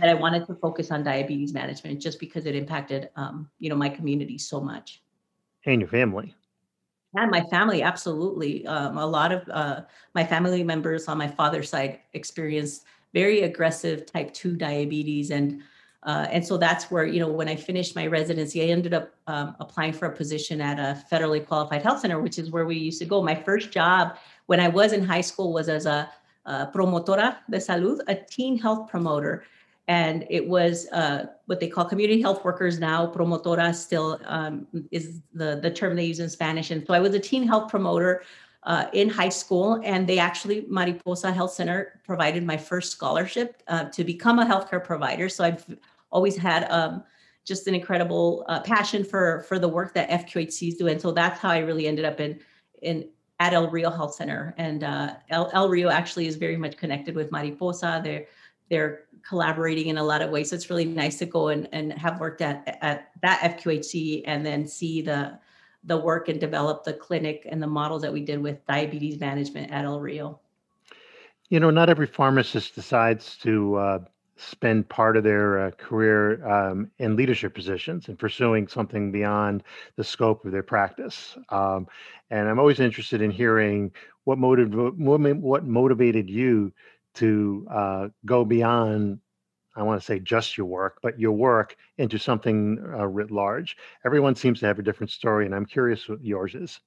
that 0.00 0.08
I 0.08 0.14
wanted 0.14 0.46
to 0.46 0.54
focus 0.54 0.90
on 0.90 1.02
diabetes 1.02 1.52
management 1.52 2.00
just 2.00 2.18
because 2.18 2.46
it 2.46 2.56
impacted, 2.56 3.10
um, 3.16 3.50
you 3.58 3.68
know, 3.68 3.76
my 3.76 3.90
community 3.90 4.38
so 4.38 4.58
much. 4.58 5.02
And 5.66 5.82
your 5.82 5.90
family. 5.90 6.34
And 7.14 7.30
my 7.30 7.42
family, 7.50 7.82
absolutely. 7.82 8.66
Um, 8.66 8.96
a 8.96 9.06
lot 9.06 9.32
of 9.32 9.46
uh, 9.50 9.82
my 10.14 10.24
family 10.24 10.64
members 10.64 11.08
on 11.08 11.18
my 11.18 11.28
father's 11.28 11.68
side 11.68 12.00
experienced 12.14 12.84
very 13.12 13.42
aggressive 13.42 14.06
type 14.06 14.32
2 14.32 14.56
diabetes. 14.56 15.30
And 15.30 15.62
uh, 16.02 16.26
and 16.30 16.46
so 16.46 16.56
that's 16.56 16.90
where, 16.90 17.04
you 17.04 17.20
know, 17.20 17.28
when 17.28 17.48
I 17.48 17.56
finished 17.56 17.94
my 17.94 18.06
residency, 18.06 18.62
I 18.62 18.66
ended 18.66 18.94
up 18.94 19.14
um, 19.26 19.54
applying 19.60 19.92
for 19.92 20.06
a 20.06 20.16
position 20.16 20.60
at 20.60 20.78
a 20.78 21.02
federally 21.10 21.44
qualified 21.46 21.82
health 21.82 22.00
center, 22.00 22.20
which 22.20 22.38
is 22.38 22.50
where 22.50 22.64
we 22.64 22.76
used 22.76 23.00
to 23.00 23.04
go. 23.04 23.22
My 23.22 23.34
first 23.34 23.70
job 23.70 24.16
when 24.46 24.60
I 24.60 24.68
was 24.68 24.92
in 24.92 25.04
high 25.04 25.20
school 25.20 25.52
was 25.52 25.68
as 25.68 25.86
a, 25.86 26.10
promotora 26.74 27.36
de 27.48 27.58
salud, 27.58 28.00
a 28.08 28.14
teen 28.14 28.58
health 28.58 28.90
promoter 28.90 29.44
and 29.90 30.24
it 30.30 30.46
was 30.46 30.86
uh, 30.92 31.26
what 31.46 31.58
they 31.58 31.66
call 31.66 31.84
community 31.84 32.22
health 32.22 32.44
workers 32.44 32.78
now. 32.78 33.06
Promotora 33.06 33.74
still 33.74 34.20
um, 34.24 34.66
is 34.92 35.20
the, 35.34 35.58
the 35.60 35.70
term 35.70 35.96
they 35.96 36.04
use 36.04 36.20
in 36.20 36.30
Spanish. 36.30 36.70
And 36.70 36.86
so 36.86 36.94
I 36.94 37.00
was 37.00 37.12
a 37.12 37.18
teen 37.18 37.46
health 37.46 37.68
promoter 37.68 38.22
uh, 38.62 38.86
in 38.92 39.08
high 39.08 39.30
school, 39.30 39.80
and 39.84 40.06
they 40.06 40.18
actually, 40.18 40.64
Mariposa 40.68 41.32
Health 41.32 41.52
Center 41.52 42.00
provided 42.04 42.44
my 42.44 42.56
first 42.56 42.92
scholarship 42.92 43.62
uh, 43.66 43.84
to 43.86 44.04
become 44.04 44.38
a 44.38 44.44
healthcare 44.44 44.82
provider. 44.82 45.28
So 45.28 45.42
I've 45.42 45.66
always 46.10 46.36
had 46.36 46.70
um, 46.70 47.02
just 47.44 47.66
an 47.66 47.74
incredible 47.74 48.44
uh, 48.48 48.60
passion 48.60 49.04
for 49.04 49.44
for 49.48 49.58
the 49.58 49.68
work 49.68 49.94
that 49.94 50.08
FQHCs 50.10 50.78
do, 50.78 50.88
and 50.88 51.00
so 51.00 51.12
that's 51.12 51.40
how 51.40 51.50
I 51.50 51.58
really 51.58 51.86
ended 51.86 52.04
up 52.04 52.20
in 52.20 52.40
in 52.82 53.08
at 53.40 53.54
El 53.54 53.70
Rio 53.70 53.90
Health 53.90 54.14
Center. 54.14 54.54
And 54.58 54.84
uh, 54.84 55.14
El, 55.30 55.50
El 55.52 55.68
Rio 55.68 55.88
actually 55.88 56.26
is 56.26 56.36
very 56.36 56.56
much 56.56 56.76
connected 56.76 57.14
with 57.14 57.32
Mariposa. 57.32 58.00
They're 58.04 58.26
they're 58.68 59.04
collaborating 59.26 59.88
in 59.88 59.98
a 59.98 60.04
lot 60.04 60.22
of 60.22 60.30
ways. 60.30 60.50
So 60.50 60.56
it's 60.56 60.70
really 60.70 60.84
nice 60.84 61.18
to 61.18 61.26
go 61.26 61.48
and, 61.48 61.68
and 61.72 61.92
have 61.94 62.20
worked 62.20 62.40
at, 62.40 62.78
at 62.80 63.10
that 63.20 63.58
FQHC 63.58 64.22
and 64.26 64.46
then 64.46 64.66
see 64.66 65.02
the 65.02 65.38
the 65.84 65.96
work 65.96 66.28
and 66.28 66.38
develop 66.38 66.84
the 66.84 66.92
clinic 66.92 67.46
and 67.50 67.62
the 67.62 67.66
models 67.66 68.02
that 68.02 68.12
we 68.12 68.20
did 68.20 68.40
with 68.40 68.64
diabetes 68.66 69.18
management 69.18 69.72
at 69.72 69.86
El 69.86 69.98
Rio. 69.98 70.38
You 71.48 71.58
know, 71.58 71.70
not 71.70 71.88
every 71.88 72.06
pharmacist 72.06 72.74
decides 72.74 73.36
to 73.38 73.76
uh, 73.76 73.98
spend 74.40 74.88
part 74.88 75.16
of 75.16 75.24
their 75.24 75.66
uh, 75.66 75.70
career 75.72 76.46
um, 76.48 76.90
in 76.98 77.16
leadership 77.16 77.54
positions 77.54 78.08
and 78.08 78.18
pursuing 78.18 78.66
something 78.66 79.12
beyond 79.12 79.62
the 79.96 80.04
scope 80.04 80.44
of 80.44 80.52
their 80.52 80.62
practice. 80.62 81.36
Um, 81.50 81.86
and 82.30 82.48
I'm 82.48 82.58
always 82.58 82.80
interested 82.80 83.22
in 83.22 83.30
hearing 83.30 83.92
what 84.24 84.38
motiv- 84.38 84.74
what 84.74 85.64
motivated 85.64 86.30
you 86.30 86.72
to 87.14 87.66
uh, 87.70 88.08
go 88.24 88.44
beyond 88.44 89.20
I 89.76 89.82
want 89.84 90.00
to 90.00 90.04
say 90.04 90.18
just 90.18 90.58
your 90.58 90.66
work, 90.66 90.98
but 91.02 91.18
your 91.18 91.32
work 91.32 91.76
into 91.96 92.18
something 92.18 92.84
uh, 92.92 93.06
writ 93.06 93.30
large. 93.30 93.76
Everyone 94.04 94.34
seems 94.34 94.60
to 94.60 94.66
have 94.66 94.78
a 94.80 94.82
different 94.82 95.10
story, 95.10 95.46
and 95.46 95.54
I'm 95.54 95.64
curious 95.64 96.08
what 96.08 96.24
yours 96.24 96.54
is. 96.54 96.80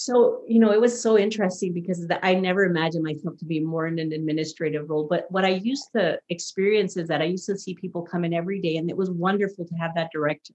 So, 0.00 0.42
you 0.46 0.60
know, 0.60 0.70
it 0.70 0.80
was 0.80 1.02
so 1.02 1.18
interesting 1.18 1.72
because 1.72 2.06
the, 2.06 2.24
I 2.24 2.34
never 2.34 2.64
imagined 2.64 3.02
myself 3.02 3.36
to 3.38 3.44
be 3.44 3.58
more 3.58 3.88
in 3.88 3.98
an 3.98 4.12
administrative 4.12 4.88
role. 4.88 5.08
But 5.10 5.26
what 5.30 5.44
I 5.44 5.48
used 5.48 5.88
to 5.96 6.20
experience 6.28 6.96
is 6.96 7.08
that 7.08 7.20
I 7.20 7.24
used 7.24 7.46
to 7.46 7.58
see 7.58 7.74
people 7.74 8.02
come 8.02 8.24
in 8.24 8.32
every 8.32 8.60
day, 8.60 8.76
and 8.76 8.88
it 8.88 8.96
was 8.96 9.10
wonderful 9.10 9.64
to 9.66 9.74
have 9.74 9.96
that 9.96 10.10
direct 10.12 10.52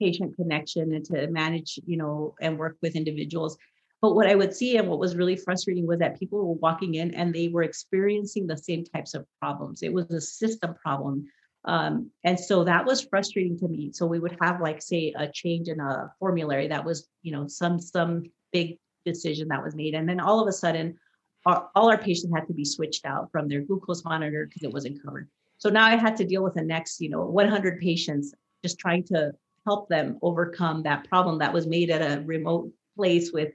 patient 0.00 0.36
connection 0.36 0.94
and 0.94 1.04
to 1.06 1.26
manage, 1.32 1.80
you 1.84 1.96
know, 1.96 2.36
and 2.40 2.56
work 2.56 2.76
with 2.80 2.94
individuals. 2.94 3.58
But 4.00 4.14
what 4.14 4.28
I 4.28 4.36
would 4.36 4.54
see 4.54 4.76
and 4.76 4.86
what 4.86 5.00
was 5.00 5.16
really 5.16 5.34
frustrating 5.34 5.86
was 5.88 5.98
that 5.98 6.20
people 6.20 6.38
were 6.38 6.54
walking 6.54 6.94
in 6.94 7.12
and 7.12 7.34
they 7.34 7.48
were 7.48 7.64
experiencing 7.64 8.46
the 8.46 8.56
same 8.56 8.84
types 8.84 9.14
of 9.14 9.26
problems. 9.40 9.82
It 9.82 9.92
was 9.92 10.08
a 10.12 10.20
system 10.20 10.74
problem. 10.80 11.26
Um, 11.64 12.10
and 12.22 12.38
so 12.38 12.62
that 12.64 12.84
was 12.84 13.02
frustrating 13.02 13.58
to 13.58 13.68
me. 13.68 13.90
So 13.92 14.06
we 14.06 14.20
would 14.20 14.36
have 14.40 14.60
like 14.60 14.80
say 14.80 15.12
a 15.16 15.26
change 15.28 15.66
in 15.66 15.80
a 15.80 16.12
formulary 16.20 16.68
that 16.68 16.84
was, 16.84 17.08
you 17.22 17.32
know, 17.32 17.48
some 17.48 17.80
some 17.80 18.24
big 18.54 18.78
decision 19.04 19.48
that 19.48 19.62
was 19.62 19.74
made. 19.74 19.94
And 19.94 20.08
then 20.08 20.20
all 20.20 20.40
of 20.40 20.48
a 20.48 20.52
sudden, 20.52 20.96
our, 21.44 21.68
all 21.74 21.90
our 21.90 21.98
patients 21.98 22.32
had 22.34 22.46
to 22.46 22.54
be 22.54 22.64
switched 22.64 23.04
out 23.04 23.30
from 23.30 23.48
their 23.48 23.60
glucose 23.60 24.04
monitor 24.04 24.46
because 24.46 24.62
it 24.62 24.72
wasn't 24.72 25.02
covered. 25.04 25.28
So 25.58 25.68
now 25.68 25.84
I 25.84 25.96
had 25.96 26.16
to 26.16 26.24
deal 26.24 26.42
with 26.42 26.54
the 26.54 26.62
next, 26.62 27.00
you 27.00 27.10
know, 27.10 27.24
100 27.26 27.80
patients, 27.80 28.32
just 28.62 28.78
trying 28.78 29.04
to 29.04 29.32
help 29.66 29.88
them 29.88 30.18
overcome 30.22 30.82
that 30.82 31.08
problem 31.08 31.38
that 31.38 31.52
was 31.52 31.66
made 31.66 31.90
at 31.90 32.00
a 32.00 32.22
remote 32.22 32.70
place 32.96 33.32
with 33.32 33.52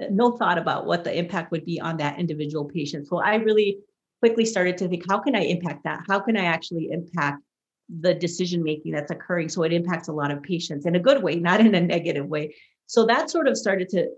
uh, 0.00 0.06
no 0.10 0.36
thought 0.36 0.58
about 0.58 0.86
what 0.86 1.04
the 1.04 1.16
impact 1.16 1.50
would 1.52 1.64
be 1.64 1.80
on 1.80 1.96
that 1.98 2.18
individual 2.18 2.64
patient. 2.64 3.06
So 3.06 3.18
I 3.18 3.36
really 3.36 3.78
quickly 4.20 4.44
started 4.44 4.76
to 4.78 4.88
think, 4.88 5.04
how 5.08 5.18
can 5.18 5.34
I 5.34 5.42
impact 5.42 5.84
that? 5.84 6.04
How 6.08 6.20
can 6.20 6.36
I 6.36 6.44
actually 6.44 6.88
impact 6.90 7.42
the 7.88 8.14
decision 8.14 8.62
making 8.62 8.92
that's 8.92 9.10
occurring 9.10 9.48
so 9.48 9.64
it 9.64 9.72
impacts 9.72 10.08
a 10.08 10.12
lot 10.12 10.30
of 10.30 10.42
patients 10.42 10.86
in 10.86 10.94
a 10.94 11.00
good 11.00 11.22
way, 11.22 11.36
not 11.36 11.60
in 11.60 11.74
a 11.74 11.80
negative 11.80 12.26
way? 12.26 12.54
So 12.86 13.06
that 13.06 13.30
sort 13.30 13.48
of 13.48 13.56
started 13.56 13.88
to 13.90 14.10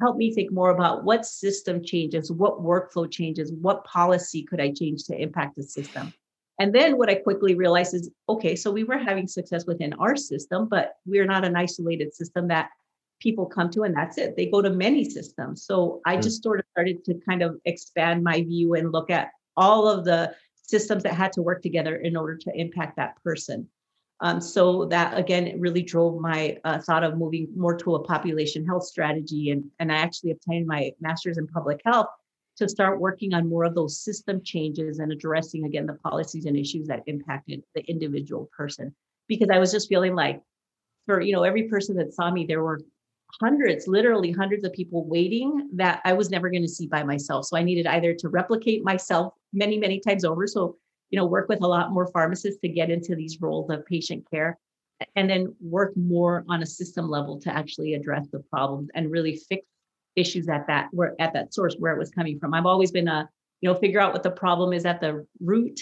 help 0.00 0.16
me 0.16 0.32
think 0.32 0.52
more 0.52 0.70
about 0.70 1.04
what 1.04 1.26
system 1.26 1.82
changes, 1.84 2.30
what 2.30 2.62
workflow 2.62 3.10
changes, 3.10 3.52
what 3.52 3.84
policy 3.84 4.42
could 4.42 4.60
I 4.60 4.72
change 4.72 5.04
to 5.04 5.20
impact 5.20 5.56
the 5.56 5.62
system. 5.62 6.12
And 6.58 6.74
then 6.74 6.98
what 6.98 7.08
I 7.08 7.16
quickly 7.16 7.54
realized 7.54 7.94
is 7.94 8.10
okay, 8.28 8.54
so 8.54 8.70
we 8.70 8.84
were 8.84 8.98
having 8.98 9.26
success 9.26 9.66
within 9.66 9.92
our 9.94 10.16
system, 10.16 10.68
but 10.68 10.94
we're 11.06 11.26
not 11.26 11.44
an 11.44 11.56
isolated 11.56 12.14
system 12.14 12.48
that 12.48 12.68
people 13.22 13.46
come 13.46 13.70
to 13.70 13.84
and 13.84 13.96
that's 13.96 14.18
it 14.18 14.36
they 14.36 14.46
go 14.46 14.60
to 14.60 14.70
many 14.70 15.08
systems 15.08 15.64
so 15.64 16.00
i 16.04 16.16
mm. 16.16 16.22
just 16.22 16.42
sort 16.42 16.58
of 16.58 16.64
started 16.72 17.04
to 17.04 17.14
kind 17.26 17.40
of 17.40 17.56
expand 17.64 18.22
my 18.22 18.42
view 18.42 18.74
and 18.74 18.90
look 18.90 19.10
at 19.10 19.28
all 19.56 19.88
of 19.88 20.04
the 20.04 20.34
systems 20.62 21.04
that 21.04 21.14
had 21.14 21.32
to 21.32 21.40
work 21.40 21.62
together 21.62 21.96
in 21.96 22.16
order 22.16 22.36
to 22.36 22.50
impact 22.54 22.96
that 22.96 23.14
person 23.22 23.68
um, 24.22 24.40
so 24.40 24.86
that 24.86 25.18
again 25.18 25.46
it 25.46 25.60
really 25.60 25.82
drove 25.82 26.20
my 26.20 26.56
uh, 26.64 26.78
thought 26.78 27.04
of 27.04 27.18
moving 27.18 27.48
more 27.54 27.76
to 27.76 27.96
a 27.96 28.04
population 28.04 28.64
health 28.64 28.84
strategy 28.84 29.50
and, 29.50 29.64
and 29.78 29.92
i 29.92 29.96
actually 29.96 30.30
obtained 30.30 30.66
my 30.66 30.90
master's 31.00 31.38
in 31.38 31.46
public 31.46 31.80
health 31.84 32.06
to 32.56 32.68
start 32.68 33.00
working 33.00 33.34
on 33.34 33.48
more 33.48 33.64
of 33.64 33.74
those 33.74 33.98
system 33.98 34.40
changes 34.44 34.98
and 34.98 35.12
addressing 35.12 35.64
again 35.64 35.86
the 35.86 35.94
policies 35.94 36.46
and 36.46 36.56
issues 36.56 36.86
that 36.86 37.02
impacted 37.06 37.62
the 37.74 37.82
individual 37.90 38.48
person 38.56 38.94
because 39.28 39.48
i 39.52 39.58
was 39.58 39.72
just 39.72 39.88
feeling 39.88 40.14
like 40.14 40.40
for 41.06 41.20
you 41.20 41.32
know 41.32 41.42
every 41.42 41.64
person 41.64 41.96
that 41.96 42.14
saw 42.14 42.30
me 42.30 42.46
there 42.46 42.62
were 42.62 42.80
hundreds, 43.40 43.86
literally 43.86 44.30
hundreds 44.30 44.64
of 44.64 44.72
people 44.72 45.04
waiting 45.04 45.68
that 45.74 46.00
I 46.04 46.12
was 46.12 46.30
never 46.30 46.50
going 46.50 46.62
to 46.62 46.68
see 46.68 46.86
by 46.86 47.02
myself. 47.02 47.46
So 47.46 47.56
I 47.56 47.62
needed 47.62 47.86
either 47.86 48.14
to 48.14 48.28
replicate 48.28 48.84
myself 48.84 49.34
many, 49.52 49.78
many 49.78 50.00
times 50.00 50.24
over. 50.24 50.46
So, 50.46 50.76
you 51.12 51.18
know, 51.18 51.26
work 51.26 51.48
with 51.48 51.62
a 51.62 51.66
lot 51.66 51.92
more 51.92 52.06
pharmacists 52.08 52.60
to 52.62 52.68
get 52.68 52.90
into 52.90 53.14
these 53.14 53.40
roles 53.40 53.70
of 53.70 53.84
patient 53.86 54.24
care 54.30 54.58
and 55.14 55.28
then 55.28 55.54
work 55.60 55.92
more 55.94 56.42
on 56.48 56.62
a 56.62 56.66
system 56.66 57.08
level 57.08 57.38
to 57.38 57.54
actually 57.54 57.94
address 57.94 58.26
the 58.32 58.40
problems 58.50 58.88
and 58.94 59.10
really 59.10 59.36
fix 59.48 59.64
issues 60.16 60.48
at 60.48 60.66
that 60.66 60.88
where 60.92 61.14
at 61.20 61.32
that 61.34 61.52
source 61.52 61.76
where 61.78 61.92
it 61.92 61.98
was 61.98 62.10
coming 62.10 62.38
from. 62.38 62.54
I've 62.54 62.66
always 62.66 62.90
been 62.90 63.08
a, 63.08 63.28
you 63.60 63.68
know, 63.68 63.78
figure 63.78 64.00
out 64.00 64.14
what 64.14 64.22
the 64.22 64.30
problem 64.30 64.72
is 64.72 64.86
at 64.86 65.00
the 65.00 65.26
root 65.40 65.80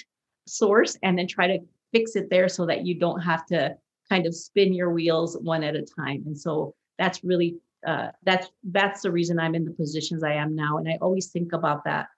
source 0.49 0.99
and 1.03 1.17
then 1.17 1.29
try 1.29 1.47
to 1.47 1.59
fix 1.93 2.17
it 2.17 2.29
there 2.29 2.49
so 2.49 2.67
that 2.67 2.85
you 2.85 2.99
don't 2.99 3.21
have 3.21 3.47
to 3.47 3.77
kind 4.09 4.27
of 4.27 4.35
spin 4.35 4.73
your 4.73 4.91
wheels 4.91 5.39
one 5.41 5.63
at 5.63 5.77
a 5.77 5.83
time. 5.83 6.25
And 6.27 6.37
so 6.37 6.75
that's 6.99 7.23
really 7.23 7.57
uh, 7.87 8.09
that's 8.25 8.49
that's 8.65 9.03
the 9.03 9.13
reason 9.13 9.39
I'm 9.39 9.55
in 9.55 9.65
the 9.65 9.71
positions 9.71 10.25
I 10.25 10.35
am 10.35 10.57
now. 10.57 10.79
And 10.79 10.89
I 10.89 10.99
always 11.01 11.29
think 11.29 11.53
about 11.53 11.85
that 11.85 12.09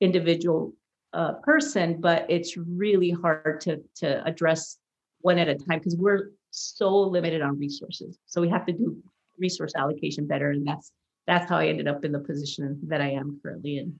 individual 0.00 0.72
uh, 1.12 1.34
person, 1.42 2.00
but 2.00 2.26
it's 2.28 2.56
really 2.56 3.10
hard 3.10 3.60
to 3.62 3.82
to 3.96 4.24
address 4.26 4.78
one 5.20 5.38
at 5.38 5.48
a 5.48 5.54
time 5.54 5.78
because 5.78 5.96
we're 5.96 6.32
so 6.50 6.88
limited 6.88 7.42
on 7.42 7.58
resources. 7.58 8.18
So 8.26 8.40
we 8.40 8.48
have 8.48 8.66
to 8.66 8.72
do 8.72 8.96
resource 9.38 9.72
allocation 9.76 10.26
better, 10.26 10.50
and 10.50 10.66
that's 10.66 10.92
that's 11.26 11.48
how 11.48 11.58
I 11.58 11.66
ended 11.66 11.88
up 11.88 12.04
in 12.04 12.12
the 12.12 12.18
position 12.18 12.78
that 12.88 13.00
I 13.00 13.10
am 13.10 13.40
currently 13.42 13.78
in. 13.78 13.98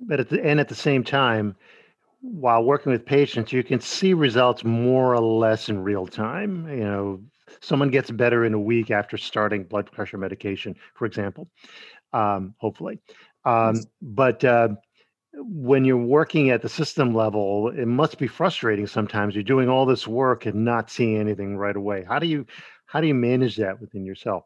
But 0.00 0.20
at 0.20 0.28
the 0.28 0.44
and 0.44 0.60
at 0.60 0.68
the 0.68 0.74
same 0.74 1.04
time, 1.04 1.56
while 2.20 2.64
working 2.64 2.92
with 2.92 3.04
patients, 3.04 3.52
you 3.52 3.62
can 3.62 3.80
see 3.80 4.14
results 4.14 4.64
more 4.64 5.14
or 5.14 5.20
less 5.20 5.68
in 5.68 5.82
real 5.82 6.06
time. 6.06 6.68
You 6.68 6.84
know, 6.84 7.20
someone 7.60 7.90
gets 7.90 8.10
better 8.10 8.44
in 8.44 8.54
a 8.54 8.60
week 8.60 8.90
after 8.90 9.16
starting 9.16 9.64
blood 9.64 9.90
pressure 9.90 10.18
medication, 10.18 10.74
for 10.94 11.06
example, 11.06 11.48
um, 12.12 12.54
hopefully. 12.58 13.00
Um, 13.44 13.82
but 14.00 14.42
uh, 14.42 14.68
when 15.46 15.84
you're 15.84 15.96
working 15.96 16.50
at 16.50 16.62
the 16.62 16.68
system 16.68 17.14
level, 17.14 17.68
it 17.68 17.86
must 17.86 18.18
be 18.18 18.26
frustrating 18.26 18.86
sometimes. 18.86 19.34
You're 19.34 19.44
doing 19.44 19.68
all 19.68 19.86
this 19.86 20.06
work 20.06 20.46
and 20.46 20.64
not 20.64 20.90
seeing 20.90 21.18
anything 21.18 21.56
right 21.56 21.76
away. 21.76 22.04
How 22.06 22.18
do 22.18 22.26
you 22.26 22.46
how 22.86 23.00
do 23.00 23.06
you 23.06 23.14
manage 23.14 23.56
that 23.56 23.80
within 23.80 24.04
yourself? 24.04 24.44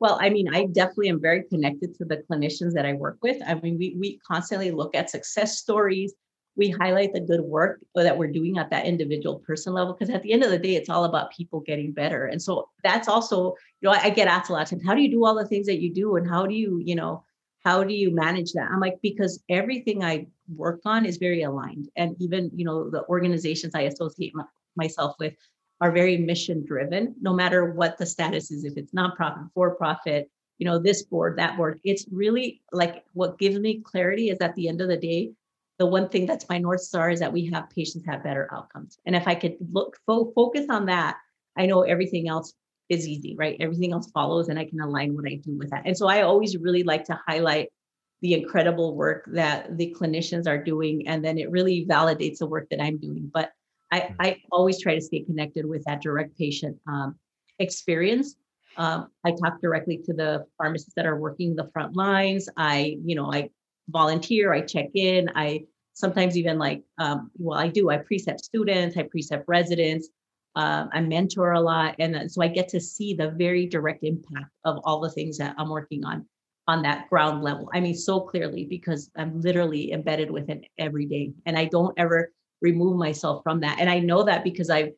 Well, 0.00 0.18
I 0.20 0.28
mean, 0.28 0.54
I 0.54 0.66
definitely 0.66 1.08
am 1.08 1.20
very 1.20 1.44
connected 1.44 1.94
to 1.96 2.04
the 2.04 2.22
clinicians 2.30 2.72
that 2.74 2.84
I 2.84 2.92
work 2.92 3.18
with. 3.22 3.38
I 3.46 3.54
mean, 3.54 3.78
we 3.78 3.96
we 3.98 4.18
constantly 4.26 4.70
look 4.70 4.94
at 4.94 5.10
success 5.10 5.58
stories 5.58 6.14
we 6.56 6.70
highlight 6.70 7.12
the 7.12 7.20
good 7.20 7.40
work 7.40 7.80
that 7.94 8.16
we're 8.16 8.30
doing 8.30 8.58
at 8.58 8.70
that 8.70 8.86
individual 8.86 9.40
person 9.40 9.72
level 9.72 9.92
because 9.92 10.10
at 10.14 10.22
the 10.22 10.32
end 10.32 10.42
of 10.42 10.50
the 10.50 10.58
day 10.58 10.76
it's 10.76 10.88
all 10.88 11.04
about 11.04 11.32
people 11.32 11.60
getting 11.60 11.92
better 11.92 12.26
and 12.26 12.40
so 12.40 12.68
that's 12.82 13.08
also 13.08 13.54
you 13.80 13.88
know 13.88 13.90
I, 13.90 14.04
I, 14.04 14.10
get 14.10 14.28
asked 14.28 14.50
a 14.50 14.52
lot 14.52 14.62
of 14.62 14.70
times 14.70 14.84
how 14.86 14.94
do 14.94 15.02
you 15.02 15.10
do 15.10 15.24
all 15.24 15.34
the 15.34 15.46
things 15.46 15.66
that 15.66 15.80
you 15.80 15.92
do 15.92 16.16
and 16.16 16.28
how 16.28 16.46
do 16.46 16.54
you 16.54 16.80
you 16.84 16.94
know 16.94 17.24
how 17.64 17.82
do 17.82 17.94
you 17.94 18.14
manage 18.14 18.52
that? 18.52 18.70
I'm 18.70 18.80
like 18.80 18.98
because 19.02 19.42
everything 19.48 20.04
i 20.04 20.26
work 20.54 20.80
on 20.84 21.06
is 21.06 21.16
very 21.16 21.42
aligned. 21.42 21.88
And 21.96 22.16
even 22.20 22.50
you 22.54 22.64
know 22.64 22.90
the 22.90 23.04
organizations 23.08 23.74
i 23.74 23.82
associate 23.82 24.32
myself 24.76 25.14
with 25.18 25.34
are 25.80 25.90
very 25.90 26.16
mission 26.16 26.64
driven 26.64 27.14
no 27.20 27.32
matter 27.32 27.72
what 27.72 27.98
the 27.98 28.06
status 28.06 28.50
is. 28.50 28.64
If 28.64 28.76
it's 28.76 28.92
nonprofit 28.92 29.50
for 29.54 29.74
profit 29.74 30.30
you 30.58 30.66
know 30.66 30.78
this 30.78 31.02
board 31.02 31.38
that 31.38 31.56
board 31.56 31.80
it's 31.84 32.06
really 32.10 32.62
like 32.72 33.04
what 33.12 33.38
gives 33.38 33.58
me 33.58 33.80
clarity 33.80 34.30
is 34.30 34.38
at 34.40 34.54
the 34.54 34.68
end 34.68 34.80
of 34.80 34.88
the 34.88 34.96
day 34.96 35.32
the 35.78 35.86
one 35.86 36.08
thing 36.08 36.26
that's 36.26 36.48
my 36.48 36.58
north 36.58 36.80
star 36.80 37.10
is 37.10 37.18
that 37.18 37.32
we 37.32 37.50
have 37.50 37.68
patients 37.70 38.06
have 38.06 38.22
better 38.22 38.48
outcomes. 38.52 38.98
And 39.06 39.16
if 39.16 39.26
i 39.26 39.34
could 39.34 39.56
look 39.72 39.98
fo- 40.06 40.32
focus 40.32 40.66
on 40.70 40.86
that 40.86 41.16
i 41.56 41.66
know 41.66 41.82
everything 41.82 42.28
else 42.28 42.54
is 42.88 43.08
easy 43.08 43.34
right? 43.38 43.56
Everything 43.60 43.92
else 43.92 44.10
follows 44.10 44.48
and 44.48 44.58
i 44.58 44.64
can 44.64 44.80
align 44.80 45.14
what 45.14 45.26
i 45.26 45.36
do 45.36 45.56
with 45.56 45.70
that. 45.70 45.82
And 45.84 45.96
so 45.96 46.06
i 46.08 46.22
always 46.22 46.56
really 46.56 46.82
like 46.82 47.04
to 47.04 47.18
highlight 47.26 47.68
the 48.22 48.34
incredible 48.34 48.94
work 48.94 49.28
that 49.32 49.76
the 49.76 49.94
clinicians 49.98 50.46
are 50.46 50.62
doing 50.62 51.06
and 51.08 51.24
then 51.24 51.36
it 51.38 51.50
really 51.50 51.86
validates 51.86 52.38
the 52.38 52.46
work 52.46 52.68
that 52.70 52.82
i'm 52.82 52.98
doing. 52.98 53.30
But 53.32 53.52
i, 53.90 54.00
mm. 54.00 54.16
I 54.20 54.42
always 54.52 54.80
try 54.80 54.94
to 54.94 55.00
stay 55.00 55.20
connected 55.20 55.66
with 55.66 55.84
that 55.84 56.02
direct 56.02 56.36
patient 56.38 56.78
um, 56.86 57.16
experience. 57.58 58.36
Um, 58.76 59.08
i 59.24 59.30
talk 59.30 59.60
directly 59.60 59.98
to 60.06 60.12
the 60.12 60.46
pharmacists 60.58 60.94
that 60.96 61.06
are 61.06 61.16
working 61.16 61.54
the 61.54 61.70
front 61.72 61.96
lines. 61.96 62.48
I 62.56 62.98
you 63.04 63.14
know 63.14 63.32
i 63.32 63.50
volunteer 63.88 64.52
i 64.52 64.60
check 64.60 64.88
in 64.94 65.30
i 65.34 65.62
sometimes 65.92 66.36
even 66.36 66.58
like 66.58 66.82
um, 66.98 67.30
well 67.36 67.58
i 67.58 67.68
do 67.68 67.90
i 67.90 67.96
precept 67.96 68.44
students 68.44 68.96
i 68.96 69.02
precept 69.02 69.44
residents 69.46 70.08
um, 70.56 70.88
I 70.92 71.00
mentor 71.00 71.52
a 71.52 71.60
lot, 71.60 71.96
and 71.98 72.30
so 72.30 72.42
I 72.42 72.48
get 72.48 72.68
to 72.70 72.80
see 72.80 73.14
the 73.14 73.30
very 73.30 73.66
direct 73.66 74.04
impact 74.04 74.50
of 74.64 74.78
all 74.84 75.00
the 75.00 75.10
things 75.10 75.38
that 75.38 75.54
I'm 75.58 75.70
working 75.70 76.04
on 76.04 76.26
on 76.66 76.82
that 76.82 77.08
ground 77.10 77.42
level. 77.42 77.68
I 77.74 77.80
mean, 77.80 77.94
so 77.94 78.20
clearly 78.20 78.64
because 78.64 79.10
I'm 79.16 79.40
literally 79.40 79.92
embedded 79.92 80.30
with 80.30 80.48
it 80.48 80.64
every 80.78 81.06
day, 81.06 81.32
and 81.46 81.58
I 81.58 81.66
don't 81.66 81.94
ever 81.98 82.32
remove 82.62 82.96
myself 82.96 83.42
from 83.42 83.60
that. 83.60 83.78
And 83.80 83.90
I 83.90 83.98
know 83.98 84.22
that 84.24 84.44
because 84.44 84.70
I've 84.70 84.92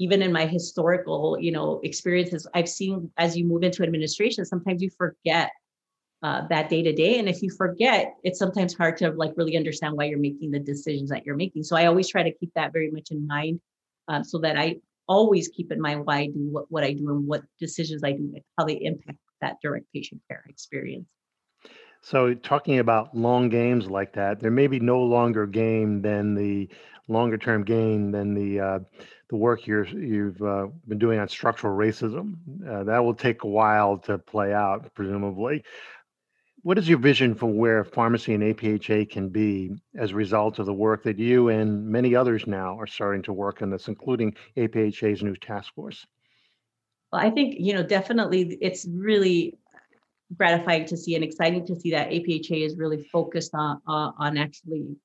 even 0.00 0.22
in 0.22 0.32
my 0.32 0.46
historical, 0.46 1.36
you 1.38 1.52
know, 1.52 1.78
experiences, 1.84 2.46
I've 2.54 2.70
seen 2.70 3.10
as 3.18 3.36
you 3.36 3.44
move 3.44 3.62
into 3.62 3.82
administration, 3.82 4.46
sometimes 4.46 4.80
you 4.80 4.88
forget 4.96 5.50
uh, 6.22 6.46
that 6.48 6.70
day 6.70 6.82
to 6.82 6.92
day. 6.92 7.18
And 7.18 7.28
if 7.28 7.42
you 7.42 7.50
forget, 7.50 8.14
it's 8.24 8.38
sometimes 8.38 8.74
hard 8.74 8.96
to 8.98 9.10
like 9.10 9.32
really 9.36 9.58
understand 9.58 9.96
why 9.96 10.04
you're 10.04 10.18
making 10.18 10.52
the 10.52 10.58
decisions 10.58 11.10
that 11.10 11.26
you're 11.26 11.36
making. 11.36 11.64
So 11.64 11.76
I 11.76 11.86
always 11.86 12.08
try 12.08 12.22
to 12.22 12.32
keep 12.32 12.52
that 12.54 12.72
very 12.72 12.90
much 12.90 13.10
in 13.10 13.26
mind 13.26 13.60
um, 14.08 14.24
so 14.24 14.38
that 14.38 14.56
I 14.58 14.76
always 15.10 15.48
keep 15.48 15.72
in 15.72 15.80
mind 15.80 16.06
why 16.06 16.20
I 16.20 16.26
do 16.26 16.48
what, 16.50 16.66
what 16.70 16.84
I 16.84 16.92
do 16.92 17.10
and 17.10 17.26
what 17.26 17.42
decisions 17.58 18.02
I 18.04 18.12
do, 18.12 18.32
how 18.56 18.64
they 18.64 18.74
impact 18.74 19.18
that 19.40 19.56
direct 19.60 19.86
patient 19.92 20.22
care 20.28 20.44
experience. 20.48 21.06
So, 22.02 22.32
talking 22.32 22.78
about 22.78 23.14
long 23.14 23.50
games 23.50 23.90
like 23.90 24.14
that, 24.14 24.40
there 24.40 24.50
may 24.50 24.68
be 24.68 24.80
no 24.80 25.02
longer 25.02 25.46
game 25.46 26.00
than 26.00 26.34
the 26.34 26.68
longer 27.08 27.36
term 27.36 27.64
gain 27.64 28.12
than 28.12 28.32
the 28.34 28.60
uh, 28.60 28.78
the 29.28 29.36
work 29.36 29.66
you're 29.66 29.86
you've 29.86 30.40
uh, 30.40 30.68
been 30.88 30.98
doing 30.98 31.18
on 31.18 31.28
structural 31.28 31.76
racism. 31.76 32.36
Uh, 32.66 32.84
that 32.84 33.04
will 33.04 33.14
take 33.14 33.42
a 33.42 33.48
while 33.48 33.98
to 33.98 34.16
play 34.16 34.54
out, 34.54 34.94
presumably 34.94 35.62
what 36.62 36.78
is 36.78 36.88
your 36.88 36.98
vision 36.98 37.34
for 37.34 37.46
where 37.46 37.84
pharmacy 37.84 38.34
and 38.34 38.42
APHA 38.42 39.10
can 39.10 39.28
be 39.28 39.70
as 39.96 40.10
a 40.10 40.14
result 40.14 40.58
of 40.58 40.66
the 40.66 40.74
work 40.74 41.02
that 41.04 41.18
you 41.18 41.48
and 41.48 41.86
many 41.86 42.14
others 42.14 42.46
now 42.46 42.78
are 42.78 42.86
starting 42.86 43.22
to 43.22 43.32
work 43.32 43.62
on 43.62 43.70
this, 43.70 43.88
including 43.88 44.34
APHA's 44.56 45.22
new 45.22 45.36
task 45.36 45.72
force? 45.74 46.06
Well, 47.12 47.22
I 47.22 47.30
think, 47.30 47.56
you 47.58 47.74
know, 47.74 47.82
definitely 47.82 48.58
it's 48.60 48.86
really 48.90 49.58
gratifying 50.36 50.84
to 50.86 50.96
see 50.96 51.14
and 51.14 51.24
exciting 51.24 51.66
to 51.66 51.78
see 51.78 51.90
that 51.92 52.10
APHA 52.10 52.64
is 52.64 52.76
really 52.76 53.02
focused 53.04 53.52
on, 53.54 53.80
uh, 53.86 54.12
on 54.18 54.36
actually 54.36 54.96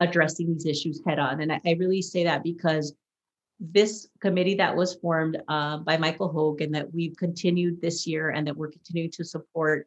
addressing 0.00 0.52
these 0.52 0.66
issues 0.66 1.00
head 1.06 1.18
on. 1.18 1.40
And 1.40 1.52
I, 1.52 1.60
I, 1.64 1.72
really 1.78 2.02
say 2.02 2.24
that 2.24 2.42
because 2.42 2.92
this 3.60 4.08
committee 4.20 4.56
that 4.56 4.74
was 4.74 4.94
formed 4.96 5.40
uh, 5.46 5.76
by 5.78 5.96
Michael 5.96 6.28
Hogue 6.28 6.60
and 6.60 6.74
that 6.74 6.92
we've 6.92 7.16
continued 7.16 7.80
this 7.80 8.04
year 8.08 8.30
and 8.30 8.44
that 8.48 8.56
we're 8.56 8.72
continuing 8.72 9.12
to 9.12 9.24
support 9.24 9.86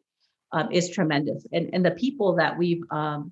um, 0.56 0.72
is 0.72 0.88
tremendous. 0.88 1.46
And, 1.52 1.68
and 1.74 1.84
the 1.84 1.90
people 1.90 2.34
that 2.36 2.56
we've 2.56 2.82
um, 2.90 3.30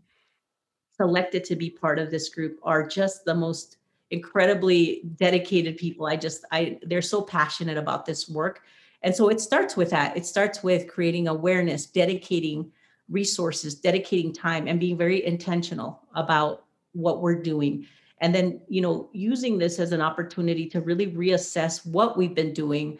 selected 0.94 1.42
to 1.44 1.56
be 1.56 1.70
part 1.70 1.98
of 1.98 2.10
this 2.10 2.28
group 2.28 2.58
are 2.62 2.86
just 2.86 3.24
the 3.24 3.34
most 3.34 3.78
incredibly 4.10 5.02
dedicated 5.16 5.78
people. 5.78 6.06
I 6.06 6.16
just, 6.16 6.44
I, 6.52 6.78
they're 6.82 7.02
so 7.14 7.22
passionate 7.22 7.78
about 7.78 8.04
this 8.04 8.28
work. 8.28 8.62
And 9.02 9.14
so 9.14 9.28
it 9.28 9.40
starts 9.40 9.74
with 9.74 9.90
that. 9.90 10.16
It 10.16 10.26
starts 10.26 10.62
with 10.62 10.86
creating 10.86 11.26
awareness, 11.28 11.86
dedicating 11.86 12.70
resources, 13.08 13.74
dedicating 13.74 14.32
time, 14.32 14.68
and 14.68 14.78
being 14.78 14.98
very 14.98 15.24
intentional 15.24 16.02
about 16.14 16.64
what 16.92 17.22
we're 17.22 17.42
doing. 17.42 17.86
And 18.20 18.34
then, 18.34 18.60
you 18.68 18.82
know, 18.82 19.08
using 19.12 19.58
this 19.58 19.78
as 19.78 19.92
an 19.92 20.00
opportunity 20.00 20.66
to 20.70 20.80
really 20.80 21.08
reassess 21.08 21.86
what 21.86 22.16
we've 22.18 22.34
been 22.34 22.52
doing, 22.52 22.98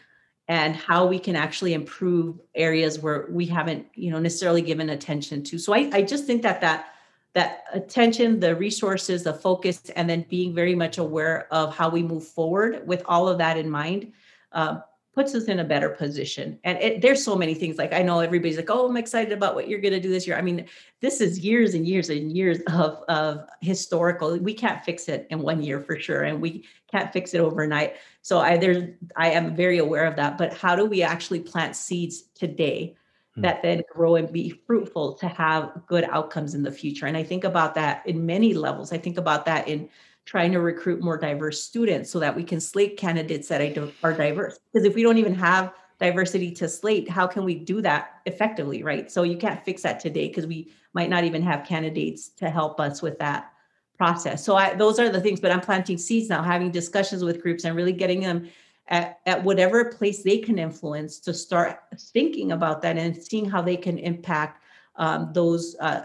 and 0.49 0.77
how 0.77 1.07
we 1.07 1.19
can 1.19 1.37
actually 1.37 1.73
improve 1.73 2.39
areas 2.55 2.99
where 2.99 3.27
we 3.31 3.47
haven't 3.47 3.87
you 3.95 4.11
know 4.11 4.19
necessarily 4.19 4.63
given 4.63 4.91
attention 4.91 5.43
to. 5.45 5.59
So 5.59 5.75
i, 5.75 5.91
I 5.93 6.03
just 6.03 6.27
think 6.27 6.43
that 6.43 6.61
that 6.61 6.87
that 7.35 7.65
attention 7.73 8.41
the 8.41 8.55
resources 8.55 9.25
the 9.25 9.35
focus 9.35 9.91
and 9.97 10.09
then 10.09 10.25
being 10.29 10.55
very 10.55 10.75
much 10.75 10.99
aware 10.99 11.49
of 11.53 11.75
how 11.75 11.89
we 11.89 12.03
move 12.03 12.25
forward 12.25 12.87
with 12.87 13.03
all 13.07 13.29
of 13.29 13.39
that 13.39 13.57
in 13.57 13.69
mind 13.69 14.13
uh, 14.53 14.79
puts 15.15 15.35
us 15.35 15.45
in 15.45 15.61
a 15.61 15.65
better 15.65 15.91
position. 15.91 16.59
And 16.65 16.77
it, 16.79 17.01
there's 17.01 17.25
so 17.25 17.37
many 17.37 17.55
things. 17.55 17.79
Like 17.79 17.93
I 17.93 18.03
know 18.03 18.21
everybody's 18.21 18.57
like, 18.57 18.71
"Oh, 18.71 18.89
I'm 18.89 18.97
excited 18.97 19.33
about 19.33 19.55
what 19.55 19.69
you're 19.69 19.81
going 19.81 19.95
to 19.95 20.01
do 20.01 20.11
this 20.11 20.27
year." 20.27 20.37
I 20.37 20.43
mean, 20.43 20.67
this 21.01 21.21
is 21.21 21.39
years 21.39 21.75
and 21.75 21.87
years 21.87 22.11
and 22.11 22.33
years 22.33 22.59
of 22.73 23.03
of 23.09 23.49
historical. 23.61 24.37
We 24.39 24.55
can't 24.55 24.85
fix 24.85 25.09
it 25.09 25.27
in 25.31 25.41
one 25.41 25.63
year 25.63 25.81
for 25.81 25.99
sure, 25.99 26.25
and 26.25 26.41
we 26.41 26.65
can't 26.91 27.13
fix 27.13 27.35
it 27.35 27.41
overnight. 27.41 27.95
So 28.23 28.41
I 28.41 28.57
there's 28.57 28.93
I 29.17 29.31
am 29.31 29.55
very 29.55 29.79
aware 29.79 30.07
of 30.07 30.17
that. 30.17 30.37
But 30.37 30.53
how 30.55 30.75
do 30.75 30.85
we 30.85 31.03
actually 31.03 31.41
plant 31.41 31.77
seeds 31.77 32.23
today? 32.35 32.97
Hmm. 33.35 33.41
that 33.41 33.63
then 33.63 33.83
grow 33.93 34.15
and 34.15 34.33
be 34.33 34.51
fruitful 34.65 35.15
to 35.15 35.27
have 35.27 35.73
good 35.89 36.05
outcomes 36.05 36.55
in 36.55 36.63
the 36.63 36.71
future. 36.71 37.07
And 37.07 37.17
I 37.17 37.25
think 37.25 37.43
about 37.43 37.75
that 37.75 38.07
in 38.07 38.25
many 38.25 38.55
levels. 38.55 38.93
I 38.93 38.99
think 38.99 39.19
about 39.19 39.45
that 39.47 39.67
in 39.67 39.89
trying 40.25 40.53
to 40.53 40.61
recruit 40.61 41.03
more 41.03 41.17
diverse 41.19 41.63
students 41.63 42.11
so 42.11 42.19
that 42.19 42.35
we 42.35 42.43
can 42.43 42.61
slate 42.61 42.97
candidates 42.97 43.49
that 43.49 43.61
are 44.03 44.13
diverse. 44.13 44.59
Because 44.73 44.87
if 44.87 44.95
we 44.95 45.03
don't 45.03 45.19
even 45.19 45.35
have 45.35 45.75
diversity 46.01 46.51
to 46.51 46.69
slate, 46.69 47.09
how 47.09 47.27
can 47.27 47.45
we 47.45 47.55
do 47.55 47.81
that 47.83 48.21
effectively, 48.27 48.83
right? 48.83 49.11
So 49.11 49.23
you 49.23 49.37
can't 49.37 49.65
fix 49.65 49.83
that 49.83 50.01
today 50.01 50.29
because 50.29 50.47
we 50.47 50.73
might 50.93 51.11
not 51.11 51.25
even 51.25 51.43
have 51.43 51.67
candidates 51.67 52.29
to 52.31 52.51
help 52.51 52.81
us 52.81 53.03
with 53.03 53.19
that 53.19 53.53
process. 53.97 54.45
So 54.45 54.57
I, 54.57 54.75
those 54.75 54.99
are 54.99 55.09
the 55.09 55.21
things, 55.21 55.41
but 55.41 55.53
I'm 55.53 55.61
planting 55.61 55.99
seeds 55.99 56.29
now, 56.29 56.43
having 56.43 56.71
discussions 56.71 57.23
with 57.23 57.43
groups 57.43 57.65
and 57.65 57.77
really 57.77 57.93
getting 57.93 58.21
them 58.21 58.49
at, 58.89 59.21
at 59.27 59.43
whatever 59.43 59.85
place 59.87 60.23
they 60.23 60.39
can 60.39 60.59
influence 60.59 61.19
to 61.21 61.33
start 61.33 61.81
thinking 61.97 62.53
about 62.53 62.83
that 62.83 62.99
and 62.99 63.17
seeing 63.17 63.49
how 63.49 63.63
they 63.63 63.77
can 63.77 63.99
impact 63.99 64.63
um, 64.97 65.31
those 65.33 65.77
uh, 65.81 66.03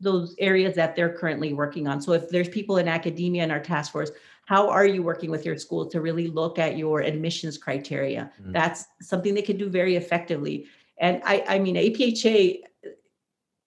those 0.00 0.34
areas 0.38 0.74
that 0.76 0.96
they're 0.96 1.12
currently 1.12 1.52
working 1.52 1.86
on. 1.86 2.00
So 2.00 2.12
if 2.12 2.28
there's 2.28 2.48
people 2.48 2.78
in 2.78 2.88
academia 2.88 3.44
in 3.44 3.50
our 3.50 3.60
task 3.60 3.92
force, 3.92 4.10
how 4.46 4.68
are 4.68 4.86
you 4.86 5.02
working 5.02 5.30
with 5.30 5.44
your 5.44 5.56
school 5.56 5.86
to 5.86 6.00
really 6.00 6.26
look 6.26 6.58
at 6.58 6.76
your 6.76 7.00
admissions 7.02 7.56
criteria? 7.56 8.32
Mm-hmm. 8.40 8.52
That's 8.52 8.86
something 9.00 9.34
they 9.34 9.42
can 9.42 9.56
do 9.56 9.68
very 9.68 9.96
effectively. 9.96 10.66
And 10.98 11.22
I, 11.24 11.44
I 11.48 11.58
mean, 11.58 11.76
APHA 11.76 12.62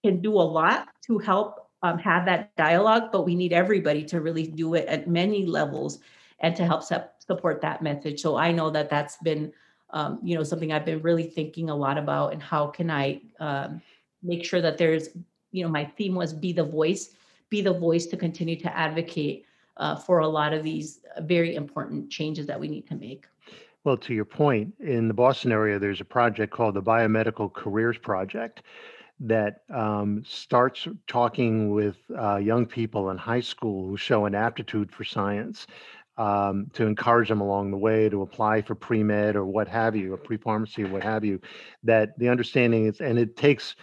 can 0.03 0.21
do 0.21 0.33
a 0.33 0.43
lot 0.43 0.89
to 1.07 1.19
help 1.19 1.69
um, 1.83 1.97
have 1.99 2.25
that 2.25 2.55
dialogue, 2.55 3.11
but 3.11 3.23
we 3.25 3.35
need 3.35 3.53
everybody 3.53 4.03
to 4.05 4.21
really 4.21 4.47
do 4.47 4.73
it 4.73 4.85
at 4.87 5.07
many 5.07 5.45
levels 5.45 5.99
and 6.39 6.55
to 6.55 6.65
help 6.65 6.83
support 6.83 7.61
that 7.61 7.81
message. 7.81 8.21
So 8.21 8.35
I 8.35 8.51
know 8.51 8.69
that 8.69 8.89
that's 8.89 9.17
been, 9.17 9.53
um, 9.91 10.19
you 10.23 10.35
know, 10.35 10.43
something 10.43 10.71
I've 10.71 10.85
been 10.85 11.01
really 11.01 11.23
thinking 11.23 11.69
a 11.69 11.75
lot 11.75 11.97
about 11.97 12.33
and 12.33 12.41
how 12.41 12.67
can 12.67 12.89
I 12.89 13.21
um, 13.39 13.81
make 14.21 14.43
sure 14.43 14.61
that 14.61 14.77
there's 14.77 15.09
you 15.53 15.63
know, 15.63 15.69
my 15.69 15.85
theme 15.85 16.15
was 16.15 16.33
be 16.33 16.51
the 16.51 16.63
voice, 16.63 17.11
be 17.49 17.61
the 17.61 17.73
voice 17.73 18.05
to 18.07 18.17
continue 18.17 18.59
to 18.59 18.77
advocate 18.77 19.45
uh, 19.77 19.95
for 19.95 20.19
a 20.19 20.27
lot 20.27 20.53
of 20.53 20.63
these 20.63 20.99
very 21.21 21.55
important 21.55 22.09
changes 22.09 22.45
that 22.47 22.59
we 22.59 22.67
need 22.67 22.87
to 22.87 22.95
make. 22.95 23.25
Well, 23.83 23.97
to 23.97 24.13
your 24.13 24.25
point, 24.25 24.73
in 24.79 25.07
the 25.07 25.13
Boston 25.13 25.51
area, 25.51 25.77
there's 25.77 26.01
a 26.01 26.05
project 26.05 26.53
called 26.53 26.73
the 26.73 26.81
Biomedical 26.81 27.53
Careers 27.53 27.97
Project 27.97 28.63
that 29.19 29.61
um, 29.73 30.23
starts 30.25 30.87
talking 31.07 31.71
with 31.71 31.97
uh, 32.17 32.37
young 32.37 32.65
people 32.65 33.09
in 33.09 33.17
high 33.17 33.41
school 33.41 33.87
who 33.87 33.97
show 33.97 34.25
an 34.25 34.35
aptitude 34.35 34.91
for 34.91 35.03
science 35.03 35.67
um, 36.17 36.69
to 36.73 36.85
encourage 36.85 37.29
them 37.29 37.41
along 37.41 37.71
the 37.71 37.77
way 37.77 38.09
to 38.09 38.21
apply 38.21 38.61
for 38.61 38.75
pre 38.75 39.03
med 39.03 39.35
or 39.35 39.45
what 39.45 39.67
have 39.67 39.95
you, 39.95 40.13
or 40.13 40.17
pre 40.17 40.37
pharmacy 40.37 40.83
or 40.83 40.87
what 40.87 41.03
have 41.03 41.23
you. 41.25 41.41
That 41.83 42.17
the 42.17 42.29
understanding 42.29 42.87
is, 42.87 43.01
and 43.01 43.17
it 43.17 43.35
takes 43.35 43.75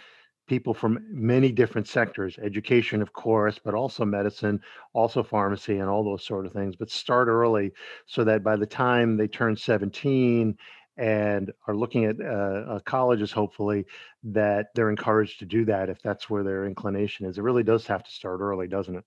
people 0.51 0.73
from 0.73 0.99
many 1.09 1.49
different 1.49 1.87
sectors 1.87 2.37
education 2.43 3.01
of 3.01 3.13
course 3.13 3.57
but 3.63 3.73
also 3.73 4.03
medicine 4.03 4.59
also 4.91 5.23
pharmacy 5.23 5.77
and 5.77 5.89
all 5.89 6.03
those 6.03 6.25
sort 6.25 6.45
of 6.45 6.51
things 6.51 6.75
but 6.75 6.91
start 6.91 7.29
early 7.29 7.71
so 8.05 8.25
that 8.25 8.43
by 8.43 8.57
the 8.57 8.65
time 8.65 9.15
they 9.15 9.29
turn 9.29 9.55
17 9.55 10.57
and 10.97 11.53
are 11.67 11.73
looking 11.73 12.03
at 12.03 12.17
uh, 12.19 12.73
uh, 12.73 12.79
colleges 12.81 13.31
hopefully 13.31 13.85
that 14.23 14.75
they're 14.75 14.89
encouraged 14.89 15.39
to 15.39 15.45
do 15.45 15.63
that 15.63 15.87
if 15.87 16.01
that's 16.01 16.29
where 16.29 16.43
their 16.43 16.65
inclination 16.65 17.25
is. 17.25 17.37
It 17.37 17.43
really 17.43 17.63
does 17.63 17.87
have 17.87 18.03
to 18.03 18.11
start 18.11 18.41
early 18.41 18.67
doesn't 18.67 18.97
it? 18.97 19.05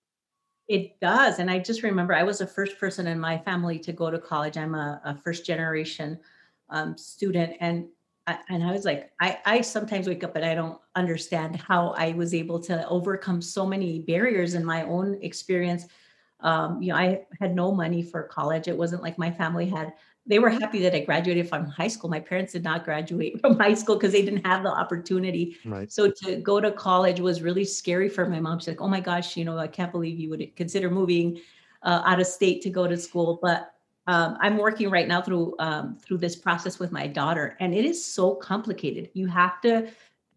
It 0.66 0.98
does 0.98 1.40
and 1.40 1.50
i 1.50 1.58
just 1.58 1.82
remember 1.82 2.14
i 2.14 2.22
was 2.22 2.38
the 2.38 2.46
first 2.46 2.78
person 2.78 3.06
in 3.06 3.20
my 3.20 3.36
family 3.36 3.78
to 3.80 3.92
go 3.92 4.10
to 4.10 4.18
college. 4.18 4.56
I'm 4.56 4.74
a, 4.74 4.98
a 5.04 5.14
first 5.14 5.44
generation 5.44 6.18
um, 6.70 6.96
student 6.96 7.58
and 7.60 7.88
I, 8.26 8.38
and 8.48 8.64
I 8.64 8.72
was 8.72 8.84
like, 8.84 9.12
I, 9.20 9.38
I 9.44 9.60
sometimes 9.60 10.08
wake 10.08 10.24
up 10.24 10.34
and 10.36 10.44
I 10.44 10.54
don't 10.54 10.80
understand 10.94 11.56
how 11.56 11.90
I 11.90 12.12
was 12.12 12.32
able 12.32 12.58
to 12.60 12.86
overcome 12.88 13.42
so 13.42 13.66
many 13.66 14.00
barriers 14.00 14.54
in 14.54 14.64
my 14.64 14.82
own 14.84 15.18
experience. 15.22 15.86
Um, 16.40 16.82
you 16.82 16.88
know, 16.88 16.98
I 16.98 17.26
had 17.40 17.54
no 17.54 17.72
money 17.72 18.02
for 18.02 18.22
college. 18.24 18.66
It 18.66 18.76
wasn't 18.76 19.02
like 19.02 19.18
my 19.18 19.30
family 19.30 19.66
had 19.66 19.92
they 20.26 20.38
were 20.38 20.48
happy 20.48 20.80
that 20.80 20.94
I 20.94 21.00
graduated 21.00 21.48
from 21.48 21.66
high 21.66 21.88
school. 21.88 22.08
My 22.08 22.20
parents 22.20 22.52
did 22.52 22.64
not 22.64 22.84
graduate 22.84 23.40
from 23.42 23.58
high 23.58 23.74
school 23.74 23.96
because 23.96 24.12
they 24.12 24.22
didn't 24.22 24.46
have 24.46 24.62
the 24.62 24.70
opportunity. 24.70 25.58
Right. 25.64 25.92
So 25.92 26.10
to 26.10 26.36
go 26.36 26.60
to 26.60 26.72
college 26.72 27.20
was 27.20 27.42
really 27.42 27.64
scary 27.64 28.08
for 28.08 28.26
my 28.26 28.40
mom. 28.40 28.58
She's 28.58 28.68
like, 28.68 28.80
"Oh 28.80 28.88
my 28.88 29.00
gosh, 29.00 29.36
you 29.36 29.44
know, 29.44 29.58
I 29.58 29.68
can't 29.68 29.92
believe 29.92 30.18
you 30.18 30.30
would 30.30 30.56
consider 30.56 30.90
moving 30.90 31.40
uh, 31.82 32.02
out 32.06 32.20
of 32.20 32.26
state 32.26 32.62
to 32.62 32.70
go 32.70 32.86
to 32.86 32.96
school." 32.96 33.38
But 33.42 33.73
um, 34.06 34.36
I'm 34.40 34.58
working 34.58 34.90
right 34.90 35.08
now 35.08 35.22
through 35.22 35.54
um, 35.58 35.96
through 35.98 36.18
this 36.18 36.36
process 36.36 36.78
with 36.78 36.92
my 36.92 37.06
daughter, 37.06 37.56
and 37.60 37.74
it 37.74 37.84
is 37.84 38.04
so 38.04 38.34
complicated. 38.34 39.10
You 39.14 39.26
have 39.28 39.60
to 39.62 39.88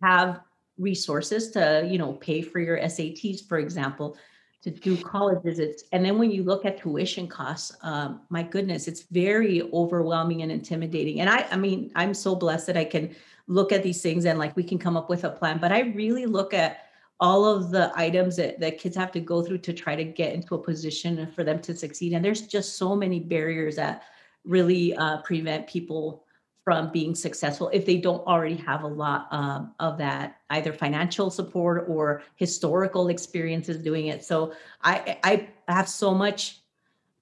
have 0.02 0.42
resources 0.78 1.52
to, 1.52 1.88
you 1.90 1.98
know, 1.98 2.14
pay 2.14 2.42
for 2.42 2.60
your 2.60 2.78
SATs, 2.78 3.48
for 3.48 3.58
example 3.58 4.18
to 4.64 4.72
do 4.72 4.98
college 4.98 5.42
visits. 5.44 5.84
And 5.92 6.04
then 6.04 6.18
when 6.18 6.32
you 6.32 6.44
look 6.44 6.66
at 6.66 6.78
tuition 6.78 7.28
costs, 7.28 7.76
um, 7.84 8.22
my 8.30 8.44
goodness, 8.44 8.88
it's 8.88 9.04
very 9.04 9.62
overwhelming 9.72 10.42
and 10.42 10.52
intimidating. 10.52 11.22
And 11.22 11.30
I, 11.30 11.46
I 11.52 11.58
mean, 11.58 11.92
I'm 11.96 12.14
so 12.14 12.36
blessed 12.36 12.68
that 12.68 12.78
I 12.78 12.84
can 12.84 13.16
look 13.48 13.72
at 13.72 13.84
these 13.84 14.02
things 14.02 14.26
and 14.26 14.40
like 14.40 14.56
we 14.56 14.64
can 14.64 14.78
come 14.78 14.98
up 14.98 15.10
with 15.10 15.24
a 15.24 15.30
plan. 15.30 15.60
But 15.60 15.72
I 15.72 15.82
really 15.82 16.26
look 16.26 16.54
at 16.54 16.87
all 17.20 17.46
of 17.46 17.72
the 17.72 17.92
items 17.96 18.36
that, 18.36 18.60
that 18.60 18.78
kids 18.78 18.96
have 18.96 19.12
to 19.12 19.20
go 19.20 19.44
through 19.44 19.58
to 19.58 19.74
try 19.74 19.96
to 19.96 20.04
get 20.04 20.34
into 20.34 20.56
a 20.56 20.60
position 20.60 21.28
for 21.36 21.44
them 21.44 21.60
to 21.62 21.76
succeed. 21.76 22.14
And 22.14 22.24
there's 22.24 22.42
just 22.42 22.76
so 22.78 22.96
many 22.96 23.20
barriers 23.20 23.76
that 23.78 24.04
really 24.46 24.96
uh, 24.96 25.22
prevent 25.22 25.68
people 25.68 26.24
from 26.68 26.92
being 26.92 27.16
successful 27.16 27.70
if 27.72 27.86
they 27.86 27.96
don't 27.96 28.28
already 28.28 28.58
have 28.58 28.84
a 28.84 28.88
lot 28.88 29.30
um, 29.32 29.74
of 29.80 29.98
that 29.98 30.42
either 30.50 30.74
financial 30.74 31.30
support 31.30 31.86
or 31.88 32.22
historical 32.36 33.08
experiences 33.08 33.78
doing 33.78 34.08
it 34.08 34.22
so 34.22 34.52
i 34.84 35.18
i 35.24 35.48
have 35.70 35.88
so 35.88 36.14
much 36.14 36.60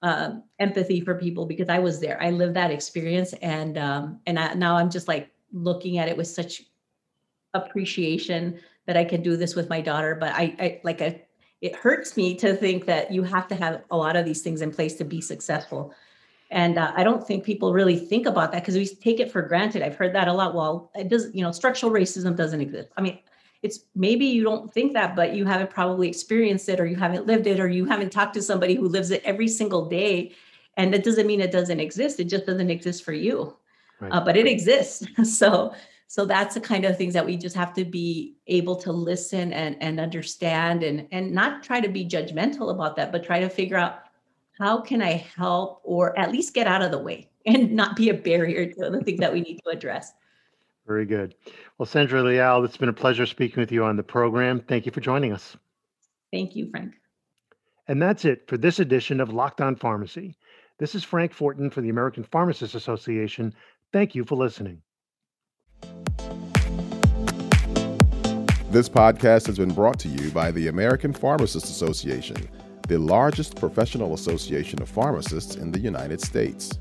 um, 0.02 0.42
empathy 0.58 1.00
for 1.00 1.14
people 1.14 1.46
because 1.46 1.68
i 1.68 1.78
was 1.78 2.00
there 2.00 2.20
i 2.20 2.28
lived 2.28 2.54
that 2.54 2.72
experience 2.72 3.34
and 3.34 3.78
um, 3.78 4.18
and 4.26 4.36
I, 4.36 4.54
now 4.54 4.76
i'm 4.76 4.90
just 4.90 5.06
like 5.06 5.30
looking 5.52 5.98
at 5.98 6.08
it 6.08 6.16
with 6.16 6.26
such 6.26 6.64
appreciation 7.56 8.58
that 8.86 8.96
i 8.96 9.04
can 9.04 9.22
do 9.22 9.36
this 9.36 9.54
with 9.54 9.68
my 9.68 9.80
daughter 9.80 10.14
but 10.14 10.32
i, 10.34 10.54
I 10.58 10.80
like 10.84 11.00
a 11.00 11.20
it 11.62 11.74
hurts 11.74 12.16
me 12.16 12.34
to 12.36 12.54
think 12.54 12.84
that 12.86 13.10
you 13.10 13.22
have 13.22 13.48
to 13.48 13.54
have 13.54 13.82
a 13.90 13.96
lot 13.96 14.14
of 14.14 14.24
these 14.24 14.42
things 14.42 14.60
in 14.60 14.70
place 14.70 14.94
to 14.96 15.04
be 15.04 15.20
successful 15.20 15.94
and 16.50 16.78
uh, 16.78 16.92
I 16.94 17.02
don't 17.02 17.26
think 17.26 17.44
people 17.44 17.72
really 17.72 17.98
think 17.98 18.26
about 18.26 18.52
that 18.52 18.62
because 18.62 18.76
we 18.76 18.86
take 18.86 19.18
it 19.18 19.32
for 19.32 19.42
granted. 19.42 19.82
I've 19.82 19.96
heard 19.96 20.14
that 20.14 20.28
a 20.28 20.32
lot. 20.32 20.54
Well, 20.54 20.90
it 20.94 21.08
does, 21.08 21.28
you 21.34 21.42
know, 21.42 21.50
structural 21.50 21.90
racism 21.90 22.36
doesn't 22.36 22.60
exist. 22.60 22.88
I 22.96 23.00
mean, 23.00 23.18
it's 23.62 23.80
maybe 23.96 24.26
you 24.26 24.44
don't 24.44 24.72
think 24.72 24.92
that, 24.92 25.16
but 25.16 25.34
you 25.34 25.44
haven't 25.44 25.70
probably 25.70 26.08
experienced 26.08 26.68
it 26.68 26.78
or 26.78 26.86
you 26.86 26.96
haven't 26.96 27.26
lived 27.26 27.48
it 27.48 27.58
or 27.58 27.68
you 27.68 27.84
haven't 27.84 28.10
talked 28.10 28.34
to 28.34 28.42
somebody 28.42 28.74
who 28.74 28.86
lives 28.86 29.10
it 29.10 29.22
every 29.24 29.48
single 29.48 29.86
day. 29.86 30.32
And 30.76 30.92
that 30.94 31.02
doesn't 31.02 31.26
mean 31.26 31.40
it 31.40 31.50
doesn't 31.50 31.80
exist. 31.80 32.20
It 32.20 32.24
just 32.24 32.46
doesn't 32.46 32.70
exist 32.70 33.02
for 33.02 33.12
you, 33.12 33.56
right. 33.98 34.12
uh, 34.12 34.20
but 34.20 34.36
it 34.36 34.46
exists. 34.46 35.04
so, 35.38 35.74
so 36.08 36.24
that's 36.24 36.54
the 36.54 36.60
kind 36.60 36.84
of 36.84 36.96
things 36.96 37.14
that 37.14 37.26
we 37.26 37.36
just 37.36 37.56
have 37.56 37.74
to 37.74 37.84
be 37.84 38.36
able 38.46 38.76
to 38.76 38.92
listen 38.92 39.52
and, 39.52 39.76
and 39.80 39.98
understand 39.98 40.82
and, 40.82 41.08
and 41.10 41.32
not 41.32 41.62
try 41.62 41.80
to 41.80 41.88
be 41.88 42.06
judgmental 42.06 42.70
about 42.70 42.96
that, 42.96 43.10
but 43.10 43.24
try 43.24 43.40
to 43.40 43.48
figure 43.48 43.76
out 43.76 44.04
how 44.58 44.80
can 44.80 45.02
I 45.02 45.12
help 45.36 45.80
or 45.82 46.18
at 46.18 46.30
least 46.30 46.54
get 46.54 46.66
out 46.66 46.82
of 46.82 46.90
the 46.90 46.98
way 46.98 47.28
and 47.46 47.72
not 47.72 47.96
be 47.96 48.08
a 48.08 48.14
barrier 48.14 48.72
to 48.72 48.90
the 48.90 49.00
things 49.02 49.20
that 49.20 49.32
we 49.32 49.40
need 49.40 49.60
to 49.64 49.70
address? 49.70 50.12
Very 50.86 51.04
good. 51.04 51.34
Well, 51.78 51.86
Sandra 51.86 52.22
Leal, 52.22 52.64
it's 52.64 52.76
been 52.76 52.88
a 52.88 52.92
pleasure 52.92 53.26
speaking 53.26 53.60
with 53.60 53.72
you 53.72 53.84
on 53.84 53.96
the 53.96 54.04
program. 54.04 54.60
Thank 54.60 54.86
you 54.86 54.92
for 54.92 55.00
joining 55.00 55.32
us. 55.32 55.56
Thank 56.32 56.54
you, 56.54 56.70
Frank. 56.70 56.94
And 57.88 58.00
that's 58.00 58.24
it 58.24 58.46
for 58.46 58.56
this 58.56 58.78
edition 58.78 59.20
of 59.20 59.32
Locked 59.32 59.60
On 59.60 59.74
Pharmacy. 59.74 60.36
This 60.78 60.94
is 60.94 61.02
Frank 61.02 61.32
Fortin 61.32 61.70
for 61.70 61.80
the 61.80 61.88
American 61.88 62.22
Pharmacists 62.22 62.76
Association. 62.76 63.52
Thank 63.92 64.14
you 64.14 64.24
for 64.24 64.36
listening. 64.36 64.82
This 68.70 68.88
podcast 68.88 69.46
has 69.46 69.58
been 69.58 69.72
brought 69.72 69.98
to 70.00 70.08
you 70.08 70.30
by 70.30 70.50
the 70.50 70.68
American 70.68 71.12
Pharmacists 71.12 71.70
Association 71.70 72.36
the 72.88 72.98
largest 72.98 73.56
professional 73.56 74.14
association 74.14 74.80
of 74.80 74.88
pharmacists 74.88 75.56
in 75.56 75.72
the 75.72 75.80
United 75.80 76.20
States. 76.20 76.78